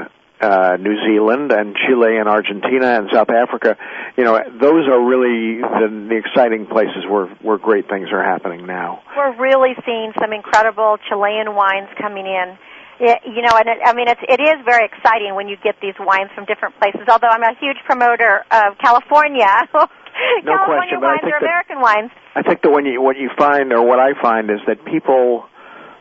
[0.45, 3.77] uh, New Zealand and Chile and Argentina and South Africa,
[4.17, 8.67] you know, those are really the, the exciting places where where great things are happening
[8.67, 9.03] now.
[9.17, 12.59] We're really seeing some incredible Chilean wines coming in.
[13.01, 15.75] It, you know, and it, I mean, it's, it is very exciting when you get
[15.83, 17.03] these wines from different places.
[17.11, 19.51] Although I'm a huge promoter of California.
[19.75, 22.11] no California question, but I wines think are that, American wines.
[22.37, 25.49] I think that when you what you find or what I find is that people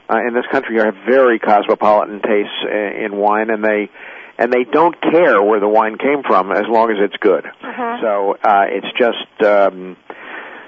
[0.10, 3.90] uh, in this country have very cosmopolitan tastes in, in wine, and they
[4.44, 7.46] and they don't care where the wine came from as long as it's good.
[7.46, 7.98] Uh-huh.
[8.02, 9.44] So uh, it's just.
[9.44, 9.96] Um,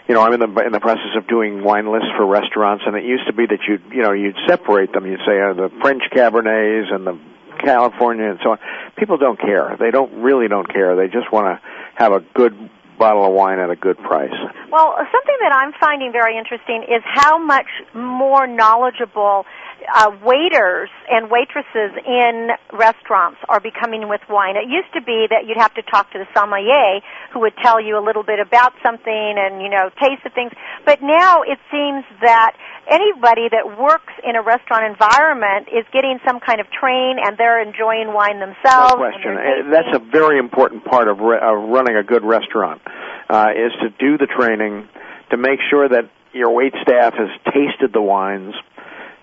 [0.07, 2.95] you know, I'm in the in the process of doing wine lists for restaurants, and
[2.95, 5.07] it used to be that you you know you'd separate them.
[5.07, 7.19] You'd say uh, the French Cabernets and the
[7.57, 8.59] California and so on.
[8.97, 9.75] People don't care.
[9.79, 10.95] They don't really don't care.
[10.95, 11.61] They just want to
[11.95, 12.53] have a good
[12.99, 14.37] bottle of wine at a good price.
[14.71, 19.45] Well, something that I'm finding very interesting is how much more knowledgeable
[19.93, 24.55] uh, waiters and waitresses in restaurants are becoming with wine.
[24.55, 27.79] It used to be that you'd have to talk to the sommelier who would tell
[27.79, 30.51] you a little bit about something and, you know, taste the things.
[30.85, 32.55] But now it seems that
[32.89, 37.61] anybody that works in a restaurant environment is getting some kind of train and they're
[37.61, 38.95] enjoying wine themselves.
[38.95, 39.71] No question.
[39.71, 42.81] That's a very important part of, re- of running a good restaurant,
[43.29, 44.87] uh, is to do the training,
[45.31, 48.53] to make sure that your wait staff has tasted the wines,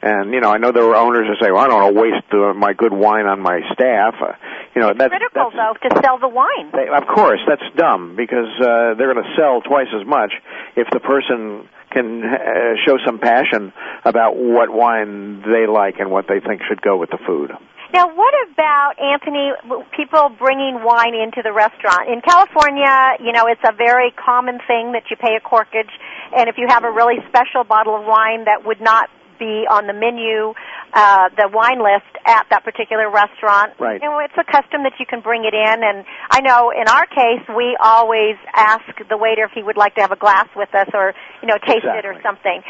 [0.02, 2.00] and you know, I know there are owners who say, "Well, I don't want to
[2.00, 4.34] waste uh, my good wine on my staff." Uh,
[4.74, 6.70] you know, that's critical though to sell the wine.
[6.72, 10.32] they, of course that's dumb because uh, they're going to sell twice as much
[10.76, 13.72] if the person can uh, show some passion
[14.04, 17.52] about what wine they like and what they think should go with the food.
[17.92, 19.52] Now, what about Anthony?
[19.94, 23.20] People bringing wine into the restaurant in California.
[23.20, 25.92] You know, it's a very common thing that you pay a corkage,
[26.34, 29.86] and if you have a really special bottle of wine that would not be on
[29.86, 30.54] the menu,
[30.92, 33.72] uh, the wine list at that particular restaurant.
[33.80, 34.00] Right.
[34.00, 36.86] You know, it's a custom that you can bring it in, and I know in
[36.88, 40.48] our case we always ask the waiter if he would like to have a glass
[40.54, 42.62] with us or you know taste it or something.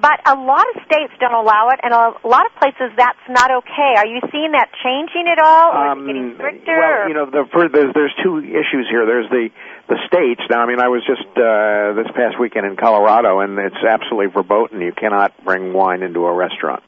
[0.00, 3.50] But a lot of states don't allow it, and a lot of places that's not
[3.64, 3.96] okay.
[3.96, 6.76] Are you seeing that changing at all, or is it getting stricter?
[6.76, 9.06] Um, Well, you know, the, for, there's there's two issues here.
[9.06, 9.48] There's the
[9.88, 10.42] the states.
[10.50, 14.28] Now, I mean, I was just uh, this past weekend in Colorado, and it's absolutely
[14.28, 14.80] verboten.
[14.80, 16.82] You cannot bring wine into a restaurant.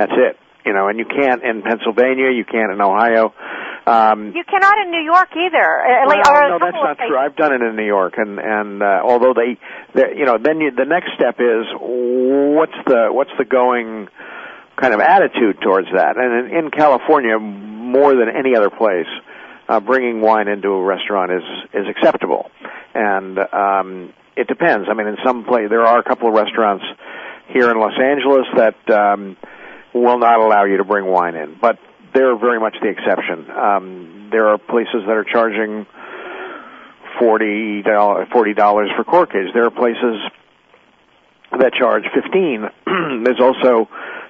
[0.00, 0.36] That's it.
[0.64, 2.30] You know, and you can't in Pennsylvania.
[2.32, 3.34] You can't in Ohio.
[3.86, 5.60] Um, you cannot in New York either.
[5.60, 7.08] uh, like- well, a no, that's not places.
[7.08, 7.18] true.
[7.18, 9.58] I've done it in New York, and and uh, although they,
[9.94, 14.08] they, you know, then you, the next step is what's the what's the going
[14.76, 16.16] kind of attitude towards that?
[16.16, 19.08] And in, in California, more than any other place,
[19.68, 22.50] uh, bringing wine into a restaurant is is acceptable,
[22.94, 24.88] and um, it depends.
[24.90, 26.84] I mean, in some place there are a couple of restaurants
[27.48, 29.36] here in Los Angeles that um,
[29.94, 31.78] will not allow you to bring wine in, but
[32.14, 33.50] they're very much the exception.
[33.50, 35.86] Um, there are places that are charging
[37.18, 39.52] forty dollars forty dollars for corkage.
[39.54, 40.16] There are places
[41.58, 42.68] that charge fifteen.
[43.24, 43.88] There's also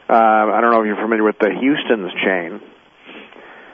[0.08, 2.60] uh, I don't know if you're familiar with the Houston's chain.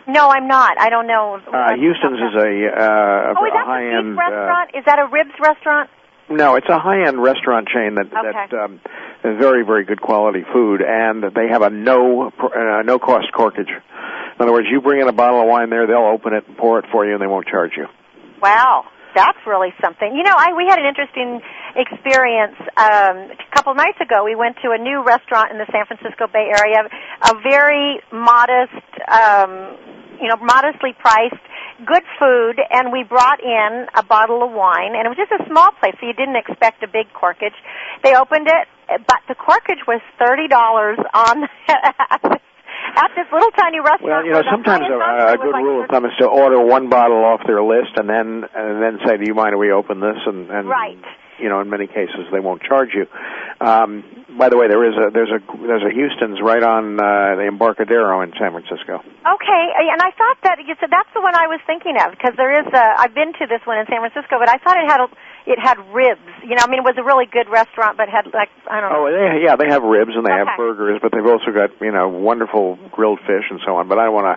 [0.08, 0.78] No, I'm not.
[0.78, 1.34] I don't know.
[1.34, 4.14] Uh, Houston's is a, uh, oh, is a that high the end.
[4.14, 4.70] beef restaurant?
[4.74, 5.90] is that a ribs restaurant?
[6.28, 8.80] No, it's a high-end restaurant chain that that um,
[9.22, 13.70] very very good quality food, and they have a no uh, no cost corkage.
[13.70, 16.56] In other words, you bring in a bottle of wine there, they'll open it and
[16.56, 17.86] pour it for you, and they won't charge you.
[18.42, 20.14] Wow, that's really something.
[20.14, 21.40] You know, I we had an interesting
[21.74, 24.24] experience um, a couple nights ago.
[24.24, 26.84] We went to a new restaurant in the San Francisco Bay Area,
[27.22, 29.78] a very modest, um,
[30.20, 31.42] you know, modestly priced,
[31.84, 35.44] good food, and we brought in a bottle of wine, and it was just a
[35.48, 37.56] small place, so you didn't expect a big corkage.
[38.02, 38.68] They opened it,
[39.06, 41.48] but the corkage was thirty dollars on.
[42.96, 44.02] At this little tiny restaurant.
[44.02, 46.88] Well, you know, sometimes a, a good like rule of thumb is to order one
[46.88, 50.00] bottle off their list, and then and then say, "Do you mind if we open
[50.00, 50.96] this?" And, and Right.
[51.38, 53.06] You know, in many cases they won't charge you.
[53.60, 54.04] Um,
[54.36, 57.48] by the way, there is a there's a there's a Houston's right on uh, the
[57.48, 59.00] Embarcadero in San Francisco.
[59.00, 62.36] Okay, and I thought that you said that's the one I was thinking of because
[62.36, 62.84] there is a.
[63.00, 65.08] I've been to this one in San Francisco, but I thought it had a,
[65.48, 66.28] it had ribs.
[66.44, 68.92] You know, I mean, it was a really good restaurant, but had like I don't
[68.92, 69.06] know.
[69.06, 71.92] Oh, they, yeah, they have ribs and they have burgers, but they've also got you
[71.92, 73.88] know wonderful grilled fish and so on.
[73.88, 74.36] But I want to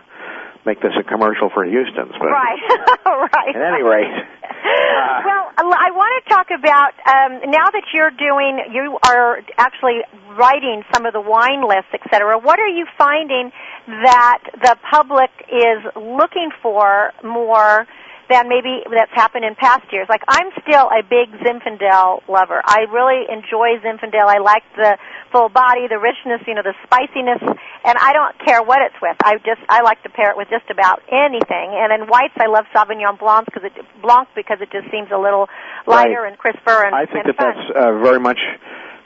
[0.66, 2.14] make this a commercial for Houston's.
[2.20, 2.60] But Right,
[3.06, 3.56] right.
[3.56, 4.10] at any rate,
[5.26, 10.02] well, I want to talk about um, now that you're doing, you are actually
[10.36, 12.38] writing some of the wine lists, et cetera.
[12.38, 13.52] What are you finding
[13.88, 17.88] that the public is looking for more
[18.30, 20.08] than maybe that's happened in past years?
[20.08, 22.62] Like I'm still a big Zinfandel lover.
[22.64, 24.26] I really enjoy Zinfandel.
[24.30, 24.98] I like the
[25.32, 27.42] full body, the richness, you know, the spiciness,
[27.86, 29.18] and I don't care what it's with.
[29.24, 31.74] I just I like to pair it with just about anything.
[31.74, 35.18] And then whites, I love Sauvignon Blanc because it Blanc because it just seems a
[35.18, 35.50] little
[35.88, 36.30] lighter Right.
[36.30, 37.54] and crisper and I think and that fun.
[37.56, 38.40] that's uh, very much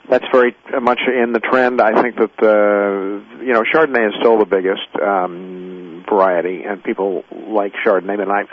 [0.08, 1.80] that's very much in the trend.
[1.80, 7.24] I think that the you know Chardonnay is still the biggest um, variety, and people
[7.48, 8.20] like Chardonnay.
[8.20, 8.48] And I'm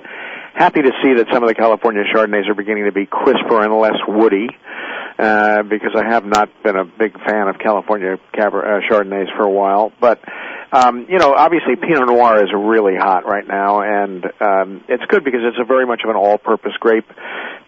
[0.53, 3.73] happy to see that some of the California Chardonnays are beginning to be crisper and
[3.73, 4.49] less woody.
[5.19, 9.43] Uh, because I have not been a big fan of California Caber- uh, Chardonnays for
[9.43, 10.19] a while, but
[10.71, 15.23] um, you know, obviously Pinot Noir is really hot right now, and um, it's good
[15.23, 17.05] because it's a very much of an all-purpose grape.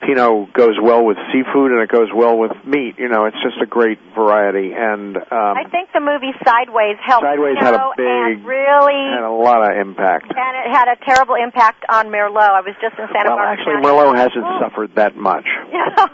[0.02, 2.96] Pinot goes well with seafood, and it goes well with meat.
[3.00, 7.24] You know, it's just a great variety, and um, I think the movie Sideways helped
[7.24, 10.28] Sideways had a Pinot and big- really had a lot of impact.
[10.32, 12.52] and it had a terrible impact on Merlot.
[12.52, 13.52] I was just in Santa Well, Barbara.
[13.56, 13.88] actually, County.
[13.88, 15.48] Merlot hasn't suffered that much.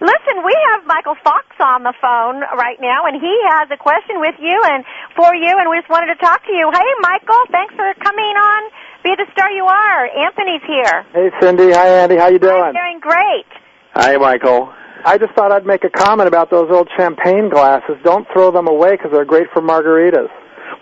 [0.00, 4.20] Listen, we have Michael Fox on the phone right now, and he has a question
[4.20, 4.84] with you and
[5.16, 6.70] for you, and we just wanted to talk to you.
[6.72, 8.70] Hey, Michael, thanks for coming on.
[9.02, 10.06] Be the star you are.
[10.06, 11.04] Anthony's here.
[11.12, 12.62] Hey Cindy, hi Andy, how you doing?
[12.62, 13.46] I'm doing great.
[13.94, 14.72] Hi, Michael.
[15.04, 17.96] I just thought I'd make a comment about those old champagne glasses.
[18.04, 20.28] Don't throw them away because they're great for margaritas.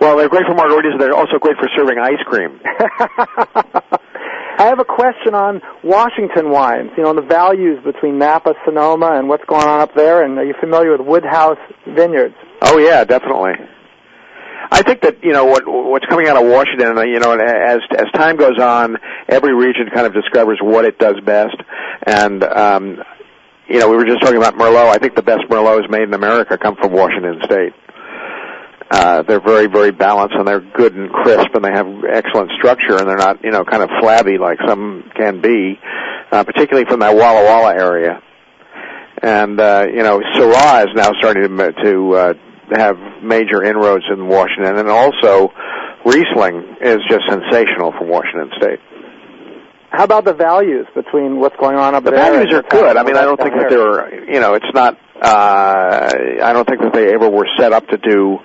[0.01, 0.99] Well, they're great for margaritas.
[0.99, 2.61] They're also great for serving ice cream.
[4.59, 6.91] I have a question on Washington wines.
[6.97, 10.25] You know, the values between Napa, Sonoma, and what's going on up there.
[10.25, 12.35] And are you familiar with Woodhouse Vineyards?
[12.63, 13.53] Oh yeah, definitely.
[14.71, 16.99] I think that you know what what's coming out of Washington.
[16.99, 18.97] uh, You know, as as time goes on,
[19.29, 21.57] every region kind of discovers what it does best.
[22.07, 23.03] And um,
[23.69, 24.89] you know, we were just talking about Merlot.
[24.89, 27.73] I think the best Merlots made in America come from Washington State.
[28.91, 32.97] Uh, they're very, very balanced and they're good and crisp and they have excellent structure
[32.97, 35.79] and they're not, you know, kind of flabby like some can be,
[36.33, 38.23] uh, particularly from that Walla Walla area.
[39.23, 42.35] And, uh, you know, Syrah is now starting to, to, uh,
[42.73, 45.53] have major inroads in Washington and also
[46.05, 48.81] Riesling is just sensational from Washington State.
[49.91, 52.25] How about the values between what's going on up The there?
[52.25, 52.97] The values are good.
[52.97, 56.11] I mean, I don't think that they're, you know, it's not, uh,
[56.43, 58.39] I don't think that they ever were set up to do,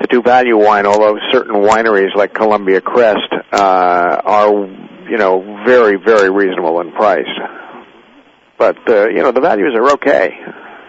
[0.00, 4.50] to do value wine, although certain wineries like Columbia Crest, uh, are,
[5.08, 7.24] you know, very, very reasonable in price.
[8.58, 10.32] But, uh, you know, the values are okay.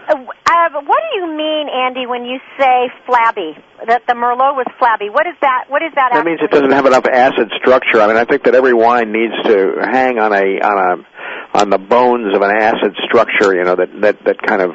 [0.08, 3.56] Uh, uh, what do you mean, Andy, when you say flabby?
[3.86, 5.10] That the Merlot was flabby.
[5.10, 5.64] What is that?
[5.68, 6.10] What is that?
[6.12, 8.00] That means it doesn't have enough acid structure.
[8.00, 11.70] I mean, I think that every wine needs to hang on a on a on
[11.70, 13.54] the bones of an acid structure.
[13.54, 14.72] You know that that that kind of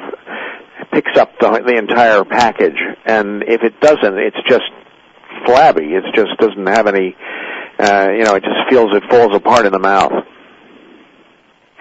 [0.92, 2.78] picks up the the entire package.
[3.04, 4.70] And if it doesn't, it's just
[5.44, 5.94] flabby.
[5.94, 7.16] It just doesn't have any.
[7.76, 10.12] Uh, you know, it just feels it falls apart in the mouth.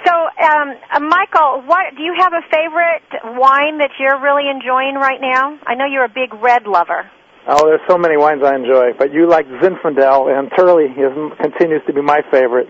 [0.06, 4.96] So, um, uh, Michael, what do you have a favorite wine that you're really enjoying
[4.96, 5.58] right now?
[5.66, 7.10] I know you're a big red lover.
[7.48, 11.82] Oh, there's so many wines I enjoy, but you like Zinfandel, and Turley is, continues
[11.88, 12.68] to be my favorite.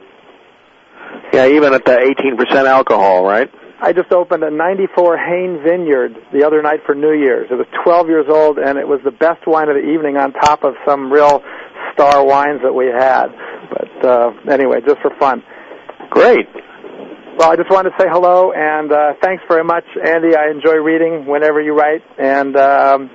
[1.31, 3.49] Yeah, even at the 18% alcohol, right?
[3.81, 7.49] I just opened a 94 Hayne Vineyard the other night for New Year's.
[7.51, 10.33] It was 12 years old, and it was the best wine of the evening on
[10.33, 11.43] top of some real
[11.93, 13.27] star wines that we had.
[13.69, 15.43] But uh, anyway, just for fun.
[16.09, 16.47] Great.
[17.37, 20.35] Well, Well, I just wanted to say hello and uh, thanks very much, Andy.
[20.35, 23.09] I enjoy reading whenever you write, and um,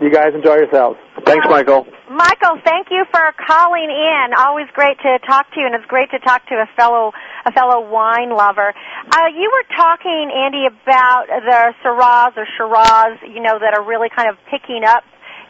[0.00, 0.98] you guys enjoy yourselves.
[1.24, 1.86] Thanks, Michael.
[2.10, 4.34] Michael, thank you for calling in.
[4.36, 7.12] Always great to talk to you, and it's great to talk to a fellow
[7.44, 8.74] a fellow wine lover.
[9.10, 14.08] Uh, you were talking, Andy, about the Syrahs or Shiraz, you know, that are really
[14.14, 15.02] kind of picking up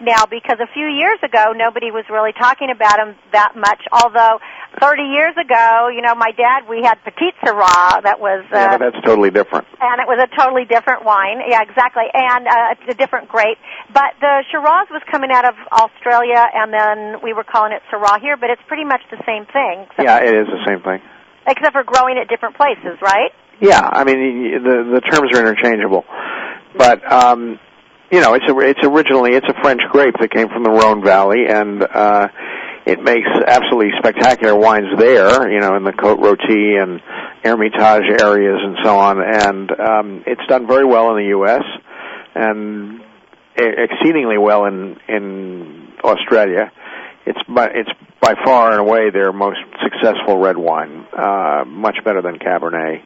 [0.02, 3.80] now because a few years ago nobody was really talking about them that much.
[3.92, 4.38] Although
[4.80, 8.78] 30 years ago, you know, my dad we had Petite Sirah that was uh, yeah,
[8.78, 9.66] that's totally different.
[9.80, 11.40] and it was a totally different wine.
[11.46, 13.58] Yeah, exactly, and uh, a different grape.
[13.94, 18.20] But the Shiraz was coming out of Australia, and then we were calling it Syrah
[18.20, 18.36] here.
[18.36, 21.00] But it's pretty much the same thing, Yeah, it is the same thing.
[21.46, 23.30] except for growing at different places, right?
[23.60, 26.04] Yeah, I mean the the terms are interchangeable,
[26.76, 27.60] but um,
[28.12, 31.02] you know it's a, it's originally it's a French grape that came from the Rhone
[31.02, 32.28] Valley, and uh,
[32.84, 35.50] it makes absolutely spectacular wines there.
[35.50, 37.00] You know, in the Côte Rôtie and
[37.42, 41.64] Hermitage areas and so on, and um, it's done very well in the U.S.
[42.34, 43.00] and
[43.56, 46.70] exceedingly well in in Australia.
[47.24, 47.90] It's by it's
[48.20, 53.02] by far and away their most successful red wine, uh, much better than Cabernet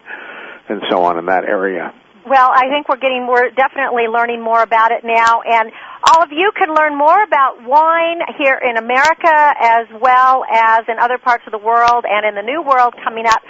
[0.68, 1.94] and so on in that area.
[2.26, 5.70] Well, I think we're getting, we're definitely learning more about it now, and
[6.10, 10.98] all of you can learn more about wine here in America as well as in
[10.98, 13.42] other parts of the world and in the New World coming up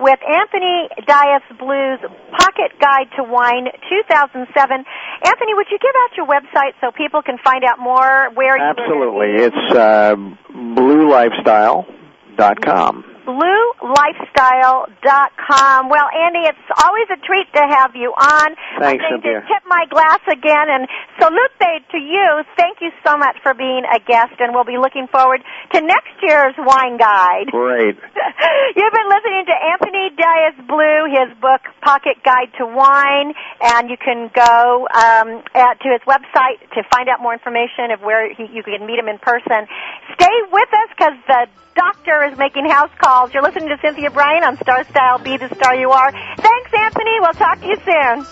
[0.00, 2.00] with Anthony Dias Blue's
[2.40, 4.48] Pocket Guide to Wine 2007.
[4.48, 8.64] Anthony, would you give out your website so people can find out more where you're
[8.64, 10.16] Absolutely, it's uh,
[10.48, 13.11] bluelifestyle.com.
[13.24, 15.88] bluelifestyle.com.
[15.88, 18.56] Well, Andy, it's always a treat to have you on.
[18.78, 20.88] Thanks, I'm going to tip my glass again and
[21.20, 21.52] salute
[21.92, 22.42] to you.
[22.56, 25.42] Thank you so much for being a guest, and we'll be looking forward
[25.74, 27.52] to next year's wine guide.
[27.52, 27.96] Great.
[28.76, 33.96] You've been listening to Anthony Dias Blue, his book Pocket Guide to Wine, and you
[33.96, 38.48] can go um, at, to his website to find out more information of where he,
[38.52, 39.68] you can meet him in person.
[40.16, 43.32] Stay with us because the doctor is making house calls.
[43.32, 45.18] You're listening to Cynthia Brian on Star Style.
[45.18, 46.10] Be the star you are.
[46.10, 47.20] Thanks, Anthony.
[47.20, 48.26] We'll talk to you soon.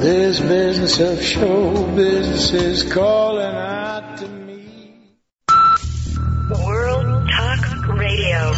[0.00, 5.14] This business of show business is calling out to me.
[6.50, 8.52] World Talk Radio.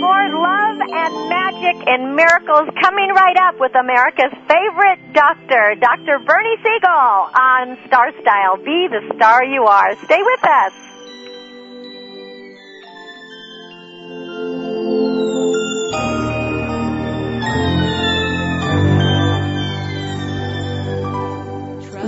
[0.00, 6.18] More love and magic and miracles coming right up with America's favorite doctor, Dr.
[6.26, 8.56] Bernie Siegel on Star Style.
[8.58, 9.94] Be the star you are.
[10.04, 10.72] Stay with us.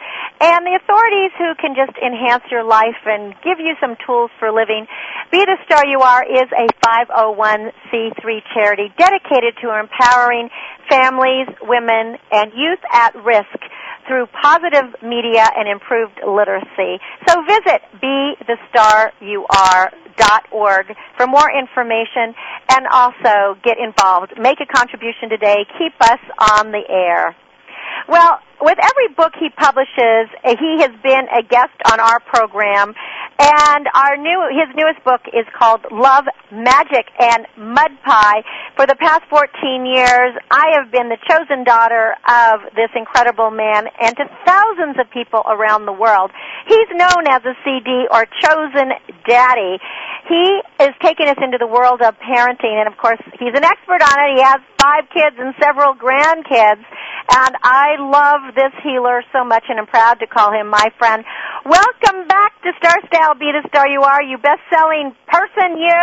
[0.42, 4.52] and the authorities who can just enhance your life and give you some tools for
[4.52, 4.88] living.
[5.32, 10.50] Be the Star You Are is a 501c3 charity dedicated to empowering
[10.90, 13.64] families, women, and youth at risk
[14.08, 17.02] through positive media and improved literacy.
[17.28, 22.34] So visit BeTheStarYouAre.org for more information
[22.70, 24.34] and also get involved.
[24.40, 25.66] Make a contribution today.
[25.80, 26.20] Keep us
[26.58, 27.36] on the air.
[28.08, 32.96] Well, with every book he publishes, uh, he has been a guest on our program,
[33.38, 38.42] and our new his newest book is called Love, Magic, and Mud Pie.
[38.76, 43.88] For the past 14 years, I have been the chosen daughter of this incredible man
[43.88, 46.36] and to thousands of people around the world.
[46.68, 48.92] He's known as a CD or chosen
[49.24, 49.80] daddy.
[50.28, 54.04] He is taking us into the world of parenting and of course he's an expert
[54.04, 54.36] on it.
[54.36, 56.84] He has five kids and several grandkids.
[57.32, 61.24] And I love this healer so much and I'm proud to call him my friend.
[61.64, 66.02] Welcome back to Star Style Be the Star You Are, you best-selling person, you.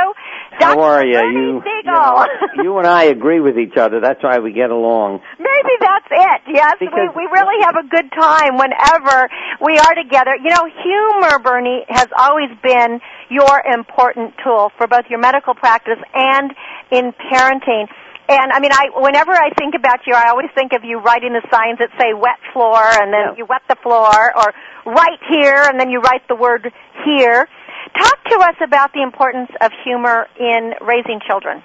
[0.61, 1.17] How are you?
[1.17, 1.81] Bernie You, Siegel.
[1.83, 2.27] you, know,
[2.63, 4.01] you and I agree with each other.
[4.01, 5.21] That's why we get along.
[5.39, 6.41] Maybe that's it.
[6.53, 9.29] Yes, we, Because- we really have a good time whenever
[9.65, 10.37] we are together.
[10.37, 15.99] You know, humor, Bernie, has always been your important tool for both your medical practice
[16.15, 16.53] and
[16.91, 17.89] in parenting.
[18.29, 21.33] And I mean, I whenever I think about you, I always think of you writing
[21.33, 24.55] the signs that say "wet floor" and then you wet the floor, or
[24.87, 26.71] "right here" and then you write the word
[27.05, 27.49] "here."
[27.97, 31.63] Talk to us about the importance of humor in raising children.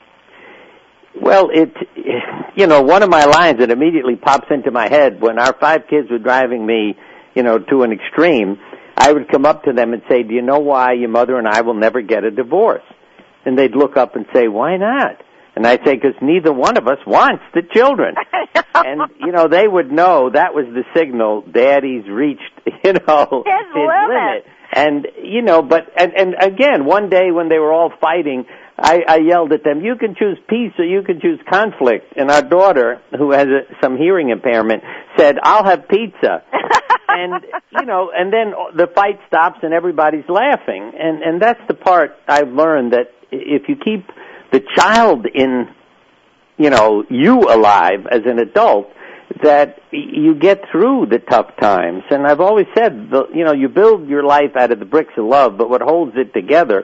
[1.20, 1.74] Well, it,
[2.56, 5.88] you know, one of my lines that immediately pops into my head when our five
[5.90, 6.96] kids were driving me,
[7.34, 8.60] you know, to an extreme,
[8.96, 11.48] I would come up to them and say, "Do you know why your mother and
[11.48, 12.84] I will never get a divorce?"
[13.46, 15.22] And they'd look up and say, "Why not?"
[15.56, 18.16] And I'd say, "Because neither one of us wants the children."
[18.76, 21.42] and you know, they would know that was the signal.
[21.42, 22.42] Daddy's reached,
[22.84, 24.46] you know, His limit.
[24.74, 28.46] And you know, but and and again, one day when they were all fighting,
[28.78, 32.30] I, I yelled at them, "You can choose peace or you can choose conflict." And
[32.30, 34.84] our daughter, who has a, some hearing impairment,
[35.18, 36.44] said, "I'll have pizza."
[37.08, 37.44] and
[37.80, 40.92] you know, and then the fight stops and everybody's laughing.
[41.00, 44.08] And and that's the part I've learned that if you keep
[44.52, 45.68] the child in,
[46.58, 48.88] you know, you alive as an adult,
[49.44, 52.04] that you get through the tough times.
[52.10, 55.26] And I've always said, you know, you build your life out of the bricks of
[55.26, 56.84] love, but what holds it together,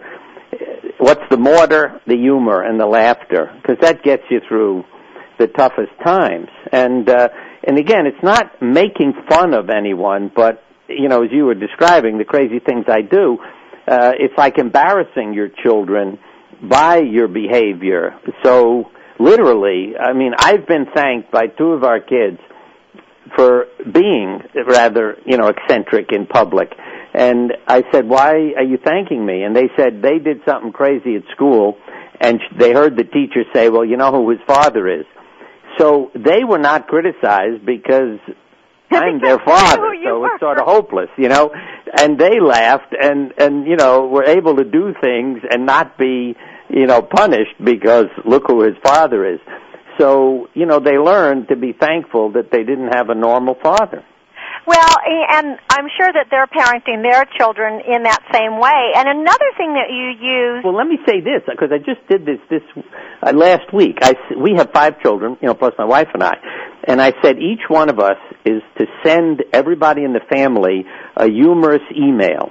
[0.98, 2.02] what's the mortar?
[2.06, 4.84] The humor and the laughter, because that gets you through
[5.40, 6.50] the toughest times.
[6.72, 7.30] And uh,
[7.64, 12.18] and again, it's not making fun of anyone, but you know, as you were describing
[12.18, 13.38] the crazy things I do,
[13.88, 16.20] uh, it's like embarrassing your children
[16.62, 18.20] by your behavior.
[18.44, 22.40] So literally, I mean, I've been thanked by two of our kids
[23.36, 26.70] for being rather, you know, eccentric in public.
[27.14, 31.16] And I said, "Why are you thanking me?" And they said they did something crazy
[31.16, 31.78] at school,
[32.20, 35.06] and they heard the teacher say, "Well, you know who his father is."
[35.78, 38.20] So they were not criticized because
[38.92, 41.52] I'm their father, so it's sort of hopeless, you know.
[41.98, 46.36] And they laughed and and you know were able to do things and not be
[46.74, 49.40] you know punished because look who his father is.
[50.00, 54.04] So you know they learned to be thankful that they didn't have a normal father.
[54.66, 58.92] Well, and I'm sure that they're parenting their children in that same way.
[58.96, 60.64] And another thing that you use.
[60.64, 62.62] Well, let me say this because I just did this this
[63.22, 63.98] uh, last week.
[64.02, 66.36] I s- we have five children, you know, plus my wife and I,
[66.88, 68.16] and I said each one of us
[68.46, 70.86] is to send everybody in the family
[71.18, 72.50] a humorous email.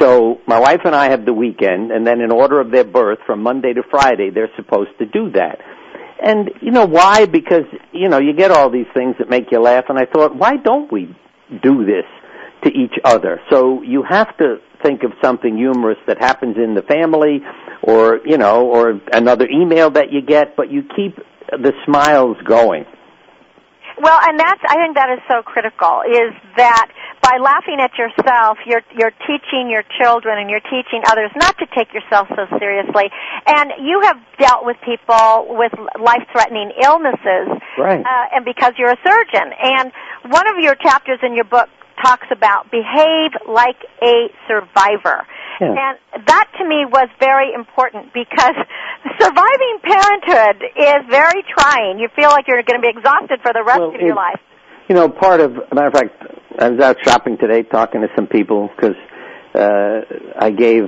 [0.00, 3.18] So my wife and I have the weekend, and then in order of their birth,
[3.26, 5.58] from Monday to Friday, they're supposed to do that.
[6.24, 7.26] And you know why?
[7.26, 10.36] Because you know you get all these things that make you laugh, and I thought,
[10.36, 11.14] why don't we
[11.62, 12.06] do this
[12.64, 13.40] to each other?
[13.50, 17.40] So you have to think of something humorous that happens in the family,
[17.82, 21.16] or you know, or another email that you get, but you keep
[21.50, 22.86] the smiles going.
[24.02, 26.90] Well, and that's I think that is so critical is that
[27.22, 31.66] by laughing at yourself, you're you're teaching your children and you're teaching others not to
[31.70, 33.06] take yourself so seriously.
[33.46, 35.70] And you have dealt with people with
[36.02, 37.46] life-threatening illnesses,
[37.78, 38.02] Right.
[38.02, 39.54] uh, and because you're a surgeon.
[39.54, 39.92] And
[40.34, 41.68] one of your chapters in your book
[42.02, 45.26] talks about behave like a survivor.
[45.60, 45.68] Yeah.
[45.78, 48.54] And that to me was very important because
[49.20, 51.98] surviving parenthood is very trying.
[51.98, 54.16] You feel like you're going to be exhausted for the rest Well, of your it-
[54.16, 54.40] life.
[54.88, 56.22] You know, part of, matter of fact,
[56.58, 58.96] I was out shopping today talking to some people because
[59.54, 60.00] uh,
[60.38, 60.84] I gave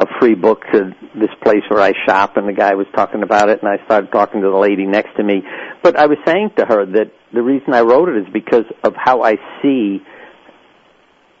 [0.00, 3.50] a free book to this place where I shop, and the guy was talking about
[3.50, 5.42] it, and I started talking to the lady next to me.
[5.82, 8.94] But I was saying to her that the reason I wrote it is because of
[8.96, 10.02] how I see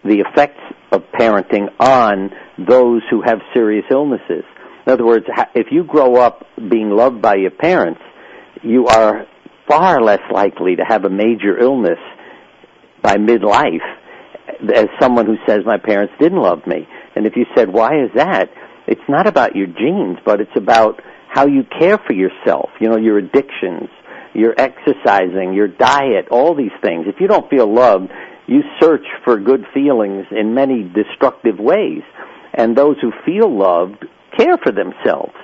[0.04, 0.60] the effects
[0.92, 4.44] of parenting on those who have serious illnesses.
[4.86, 5.24] In other words,
[5.54, 8.00] if you grow up being loved by your parents,
[8.62, 9.26] you are
[9.68, 11.98] far less likely to have a major illness
[13.02, 13.80] by midlife
[14.74, 16.86] as someone who says my parents didn't love me.
[17.16, 18.50] And if you said, why is that?
[18.86, 22.98] It's not about your genes, but it's about how you care for yourself, you know,
[22.98, 23.88] your addictions,
[24.34, 27.06] your exercising, your diet, all these things.
[27.08, 28.10] If you don't feel loved,
[28.46, 32.02] you search for good feelings in many destructive ways.
[32.52, 34.04] And those who feel loved
[34.36, 35.34] care for themselves.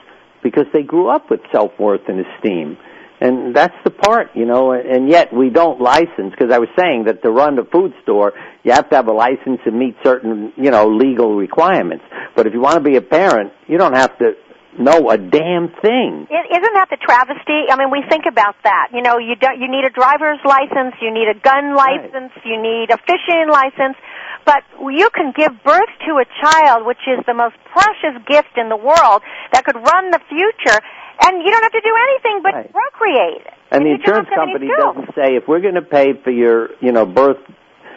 [0.42, 2.76] because they grew up with self-worth and esteem.
[3.20, 7.05] And that's the part, you know, and yet we don't license, because I was saying
[7.05, 8.32] that to run a food store,
[8.62, 12.05] you have to have a license and meet certain, you know, legal requirements.
[12.34, 14.32] But if you want to be a parent, you don't have to
[14.78, 16.28] know a damn thing.
[16.30, 17.66] Isn't that the travesty?
[17.70, 18.94] I mean, we think about that.
[18.94, 22.60] You know, you don't, you need a driver's license, you need a gun license, you
[22.60, 23.98] need a fishing license,
[24.46, 28.68] but you can give birth to a child, which is the most precious gift in
[28.68, 30.78] the world, that could run the future,
[31.26, 33.46] and you don't have to do anything but procreate.
[33.70, 37.06] And the insurance company doesn't say if we're going to pay for your, you know,
[37.06, 37.42] birth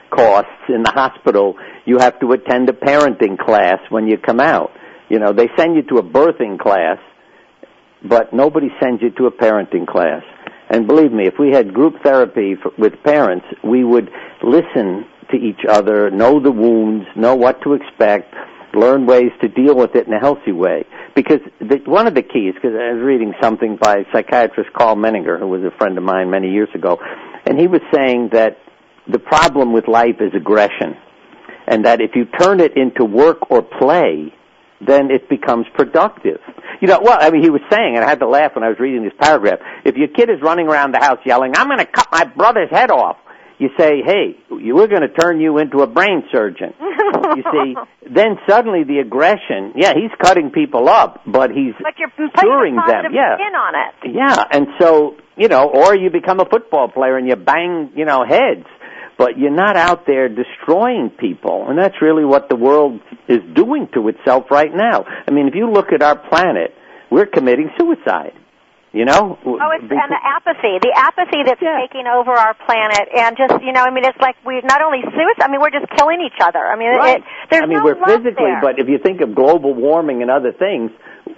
[0.09, 1.55] costs in the hospital,
[1.85, 4.71] you have to attend a parenting class when you come out.
[5.13, 6.97] You know, they send you to a birthing class,
[8.03, 10.23] but nobody sends you to a parenting class.
[10.71, 14.09] And believe me, if we had group therapy for, with parents, we would
[14.41, 18.33] listen to each other, know the wounds, know what to expect,
[18.73, 20.83] learn ways to deal with it in a healthy way.
[21.13, 25.37] Because the, one of the keys, because I was reading something by psychiatrist Karl Menninger,
[25.37, 26.97] who was a friend of mine many years ago,
[27.45, 28.57] and he was saying that
[29.07, 30.97] the problem with life is aggression,
[31.67, 34.33] and that if you turn it into work or play,
[34.87, 36.39] then it becomes productive.
[36.81, 38.69] You know, well, I mean, he was saying, and I had to laugh when I
[38.69, 39.59] was reading this paragraph.
[39.85, 42.69] If your kid is running around the house yelling, "I'm going to cut my brother's
[42.69, 43.17] head off,"
[43.59, 46.73] you say, "Hey, we're going to turn you into a brain surgeon."
[47.35, 47.75] you see,
[48.09, 53.13] then suddenly the aggression, yeah, he's cutting people up, but he's But you're curing them,
[53.13, 53.35] yeah.
[53.35, 54.15] spin on it.
[54.15, 58.05] Yeah, and so, you know, or you become a football player and you bang, you
[58.05, 58.65] know, heads,
[59.17, 61.65] but you're not out there destroying people.
[61.69, 65.05] And that's really what the world is doing to itself right now.
[65.05, 66.73] I mean, if you look at our planet,
[67.11, 68.33] we're committing suicide.
[68.93, 69.39] You know?
[69.43, 73.73] Oh, it's, and the apathy, the apathy that's taking over our planet, and just you
[73.73, 75.41] know, I mean, it's like we're not only suicide.
[75.41, 76.59] I mean, we're just killing each other.
[76.59, 77.17] I mean, Right.
[77.17, 78.61] it, there's I mean, no we're physically, there.
[78.61, 80.91] but if you think of global warming and other things,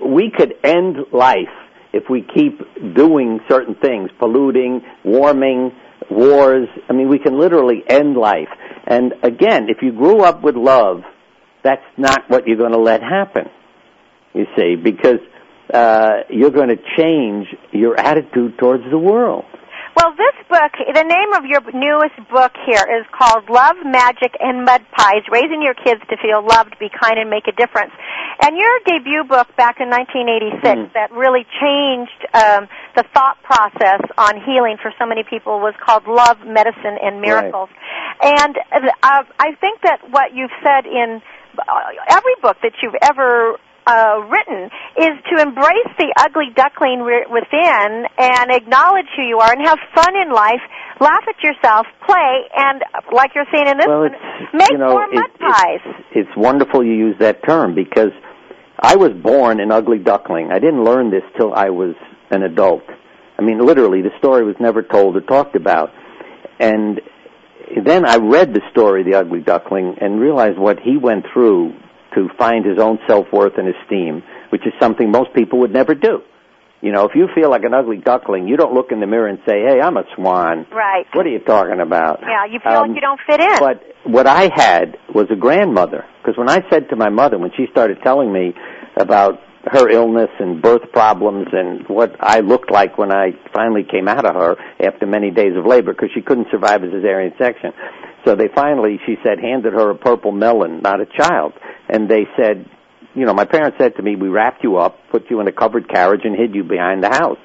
[0.04, 1.56] we could end life
[1.94, 2.60] if we keep
[2.94, 5.72] doing certain things, polluting, warming,
[6.10, 6.68] wars.
[6.90, 8.50] I mean, we can literally end life.
[8.88, 11.02] And again, if you grew up with love,
[11.64, 13.50] that's not what you're going to let happen.
[14.34, 15.20] You see, because
[15.74, 19.46] uh, you're going to change your attitude towards the world.
[19.96, 24.66] Well, this book, the name of your newest book here is called Love, Magic, and
[24.66, 27.96] Mud Pies, Raising Your Kids to Feel Loved, Be Kind, and Make a Difference.
[28.44, 32.68] And your debut book back in 1986 that really changed um,
[33.00, 37.70] the thought process on healing for so many people was called Love, Medicine, and Miracles.
[38.20, 41.22] And uh, I think that what you've said in
[41.56, 41.64] uh,
[42.12, 43.56] every book that you've ever
[43.88, 49.52] uh, written is to embrace the ugly duckling ri- within and acknowledge who you are
[49.52, 50.62] and have fun in life,
[51.00, 52.82] laugh at yourself, play, and
[53.14, 54.16] like you're saying in this Well, one,
[54.54, 55.82] make you know, more it- mud pies.
[56.12, 58.12] it's wonderful you use that term because
[58.80, 60.52] I was born an ugly duckling.
[60.52, 61.96] I didn't learn this till I was
[62.32, 62.84] an adult.
[63.38, 65.92] I mean, literally, the story was never told or talked about.
[66.60, 67.02] And
[67.84, 71.74] then I read the story, The Ugly Duckling, and realized what he went through
[72.16, 76.20] to find his own self-worth and esteem, which is something most people would never do.
[76.82, 79.28] You know, if you feel like an ugly duckling, you don't look in the mirror
[79.28, 80.68] and say, hey, I'm a swan.
[80.72, 81.06] Right.
[81.14, 82.20] What are you talking about?
[82.22, 83.58] Yeah, you feel Um, like you don't fit in.
[83.60, 86.06] But what I had was a grandmother.
[86.22, 88.54] Because when I said to my mother, when she started telling me
[88.98, 89.40] about
[89.72, 94.24] her illness and birth problems and what I looked like when I finally came out
[94.24, 97.72] of her after many days of labor, because she couldn't survive a cesarean section.
[98.26, 101.54] So they finally, she said, handed her a purple melon, not a child.
[101.88, 102.70] And they said,
[103.14, 105.52] you know, my parents said to me, we wrapped you up, put you in a
[105.52, 107.38] covered carriage, and hid you behind the house.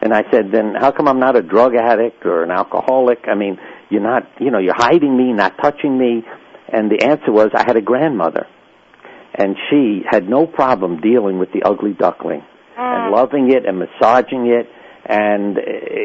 [0.00, 3.24] And I said, then how come I'm not a drug addict or an alcoholic?
[3.26, 3.58] I mean,
[3.88, 6.22] you're not, you know, you're hiding me, not touching me.
[6.68, 8.46] And the answer was, I had a grandmother.
[9.34, 12.42] And she had no problem dealing with the ugly duckling
[12.76, 14.68] and loving it and massaging it.
[15.06, 15.60] And, uh,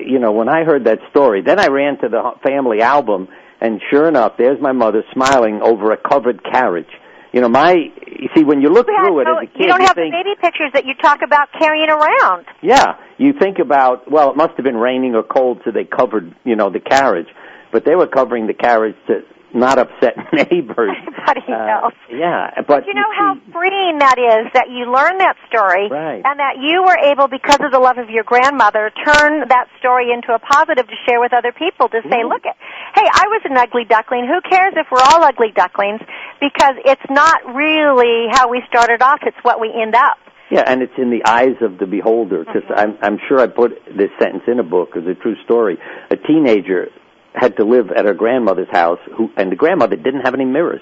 [0.06, 3.28] you know, when I heard that story, then I ran to the family album
[3.62, 6.90] and sure enough, there's my mother smiling over a covered carriage.
[7.32, 9.68] You know, my, you see, when you look had through it as a kid, you
[9.68, 12.46] don't you have think, the baby pictures that you talk about carrying around.
[12.62, 16.36] yeah, you think about, well, it must have been raining or cold, so they covered,
[16.44, 17.28] you know, the carriage.
[17.72, 19.22] But they were covering the carriage to
[19.54, 20.96] not upset neighbors.
[21.08, 21.96] Everybody uh, else.
[22.10, 26.22] Yeah, but you know how freeing that is that you learn that story Right.
[26.24, 30.12] and that you were able because of the love of your grandmother turn that story
[30.12, 32.30] into a positive to share with other people to say mm-hmm.
[32.30, 32.56] look at
[32.96, 36.02] hey i was an ugly duckling who cares if we're all ugly ducklings
[36.40, 40.18] because it's not really how we started off it's what we end up
[40.52, 42.44] Yeah, and it's in the eyes of the beholder.
[42.44, 43.00] Because mm-hmm.
[43.02, 44.98] I'm, I'm sure I put this sentence in a book.
[44.98, 45.78] as a true story.
[46.12, 46.92] A teenager
[47.34, 50.82] had to live at her grandmother's house, who, and the grandmother didn't have any mirrors.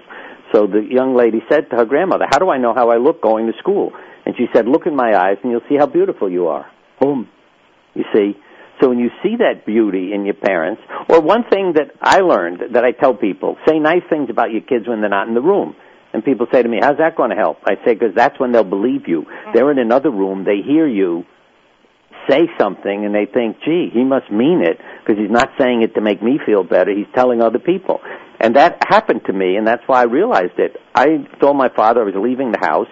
[0.52, 3.22] So the young lady said to her grandmother, "How do I know how I look
[3.22, 3.94] going to school?"
[4.26, 6.66] And she said, "Look in my eyes, and you'll see how beautiful you are."
[7.00, 7.30] Boom.
[7.94, 8.38] You see.
[8.82, 12.74] So when you see that beauty in your parents, or one thing that I learned
[12.74, 15.42] that I tell people, say nice things about your kids when they're not in the
[15.42, 15.76] room.
[16.14, 17.60] And people say to me, how's that going to help?
[17.66, 19.26] I say, because that's when they'll believe you.
[19.54, 21.26] They're in another room, they hear you
[22.30, 25.96] say something, and they think, gee, he must mean it, because he's not saying it
[25.96, 28.00] to make me feel better, he's telling other people.
[28.40, 30.78] And that happened to me, and that's why I realized it.
[30.96, 32.88] I told my father I was leaving the house,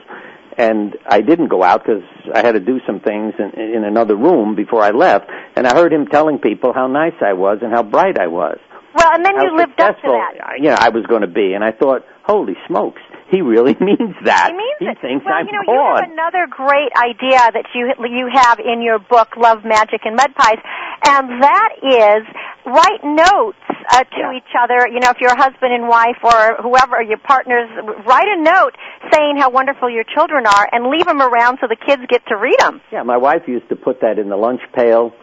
[0.57, 4.15] and I didn't go out because I had to do some things in, in another
[4.15, 7.71] room before I left, and I heard him telling people how nice I was and
[7.71, 8.57] how bright I was.
[8.95, 10.57] Well, and then how you lived up to that.
[10.57, 14.15] You know, I was going to be, and I thought, holy smokes, he really means
[14.23, 14.51] that.
[14.51, 15.01] He means it.
[15.01, 15.99] thinks well, I'm you know, broad.
[15.99, 20.15] you have another great idea that you you have in your book, Love, Magic, and
[20.15, 20.59] Mud Pies,
[21.07, 22.23] and that is
[22.65, 24.87] write notes uh, to each other.
[24.87, 27.69] You know, if you're a husband and wife or whoever your partners,
[28.05, 28.75] write a note
[29.11, 32.35] saying how wonderful your children are, and leave them around so the kids get to
[32.35, 32.81] read them.
[32.91, 35.13] Yeah, my wife used to put that in the lunch pail,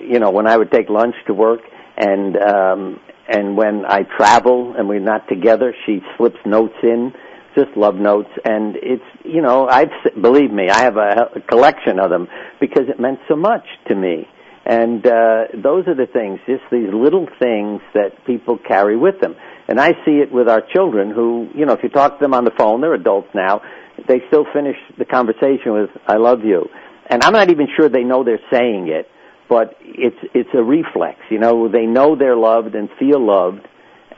[0.00, 1.60] you know, when I would take lunch to work
[1.96, 7.12] and um and when I travel and we're not together, she slips notes in,
[7.54, 9.90] just love notes and it's, you know, I've
[10.20, 12.28] believe me, I have a, a collection of them
[12.60, 14.28] because it meant so much to me.
[14.64, 19.34] And uh those are the things, just these little things that people carry with them.
[19.68, 22.34] And I see it with our children who, you know, if you talk to them
[22.34, 23.62] on the phone, they're adults now,
[24.08, 26.68] they still finish the conversation with I love you.
[27.08, 29.08] And I'm not even sure they know they're saying it,
[29.48, 31.18] but it's it's a reflex.
[31.30, 33.66] You know, they know they're loved and feel loved.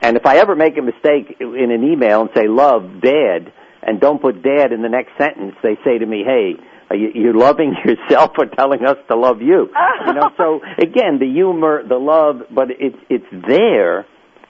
[0.01, 3.51] And if I ever make a mistake in an email and say love dad
[3.83, 6.53] and don't put dad in the next sentence, they say to me, "Hey,
[6.89, 9.69] are you, you're loving yourself or telling us to love you?"
[10.07, 14.05] you know, so again, the humor, the love, but it's it's there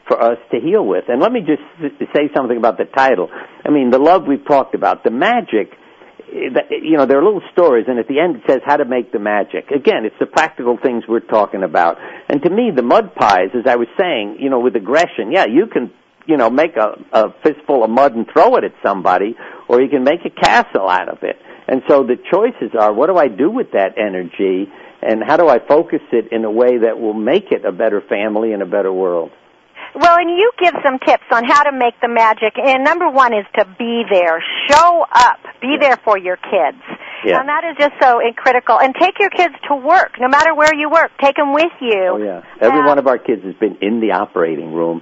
[0.07, 1.05] for us to heal with.
[1.07, 3.29] And let me just s- say something about the title.
[3.65, 5.71] I mean, the love we've talked about, the magic
[6.31, 9.11] you know, there are little stories, and at the end it says how to make
[9.11, 9.71] the magic.
[9.71, 11.97] Again, it's the practical things we're talking about.
[12.29, 15.45] And to me, the mud pies, as I was saying, you know, with aggression, yeah,
[15.45, 15.91] you can,
[16.25, 19.35] you know, make a, a fistful of mud and throw it at somebody,
[19.67, 21.37] or you can make a castle out of it.
[21.67, 24.71] And so the choices are, what do I do with that energy,
[25.01, 28.01] and how do I focus it in a way that will make it a better
[28.01, 29.31] family and a better world?
[29.95, 32.59] Well, and you give some tips on how to make the magic.
[32.61, 34.43] And number one is to be there.
[34.69, 35.39] Show up.
[35.61, 36.83] Be there for your kids.
[37.23, 37.39] Yeah.
[37.39, 38.77] And that is just so critical.
[38.79, 41.11] And take your kids to work, no matter where you work.
[41.21, 42.11] Take them with you.
[42.11, 42.41] Oh yeah.
[42.59, 45.01] Every one of our kids has been in the operating room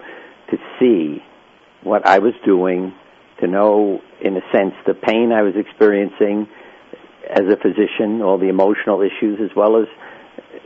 [0.51, 1.23] to see
[1.81, 2.93] what I was doing,
[3.41, 6.47] to know, in a sense, the pain I was experiencing
[7.29, 9.87] as a physician, all the emotional issues, as well as,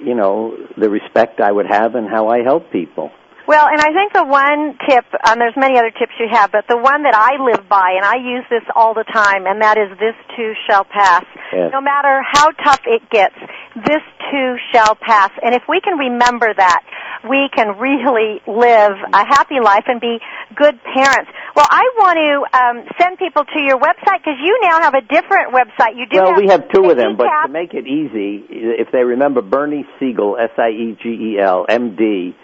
[0.03, 3.09] you know, the respect I would have and how I help people.
[3.47, 6.67] Well, and I think the one tip, um, there's many other tips you have, but
[6.67, 9.79] the one that I live by, and I use this all the time, and that
[9.79, 11.23] is this too shall pass.
[11.55, 11.71] Yes.
[11.71, 13.39] No matter how tough it gets,
[13.87, 15.31] this too shall pass.
[15.39, 16.83] And if we can remember that,
[17.23, 20.19] we can really live a happy life and be
[20.53, 21.31] good parents.
[21.55, 25.01] Well, I want to um, send people to your website because you now have a
[25.07, 25.95] different website.
[25.95, 28.91] You do well, have we have two of them, but to make it easy, if
[28.91, 32.35] they remember Bernie Siegel, S-I-E-G-E-L, M-D,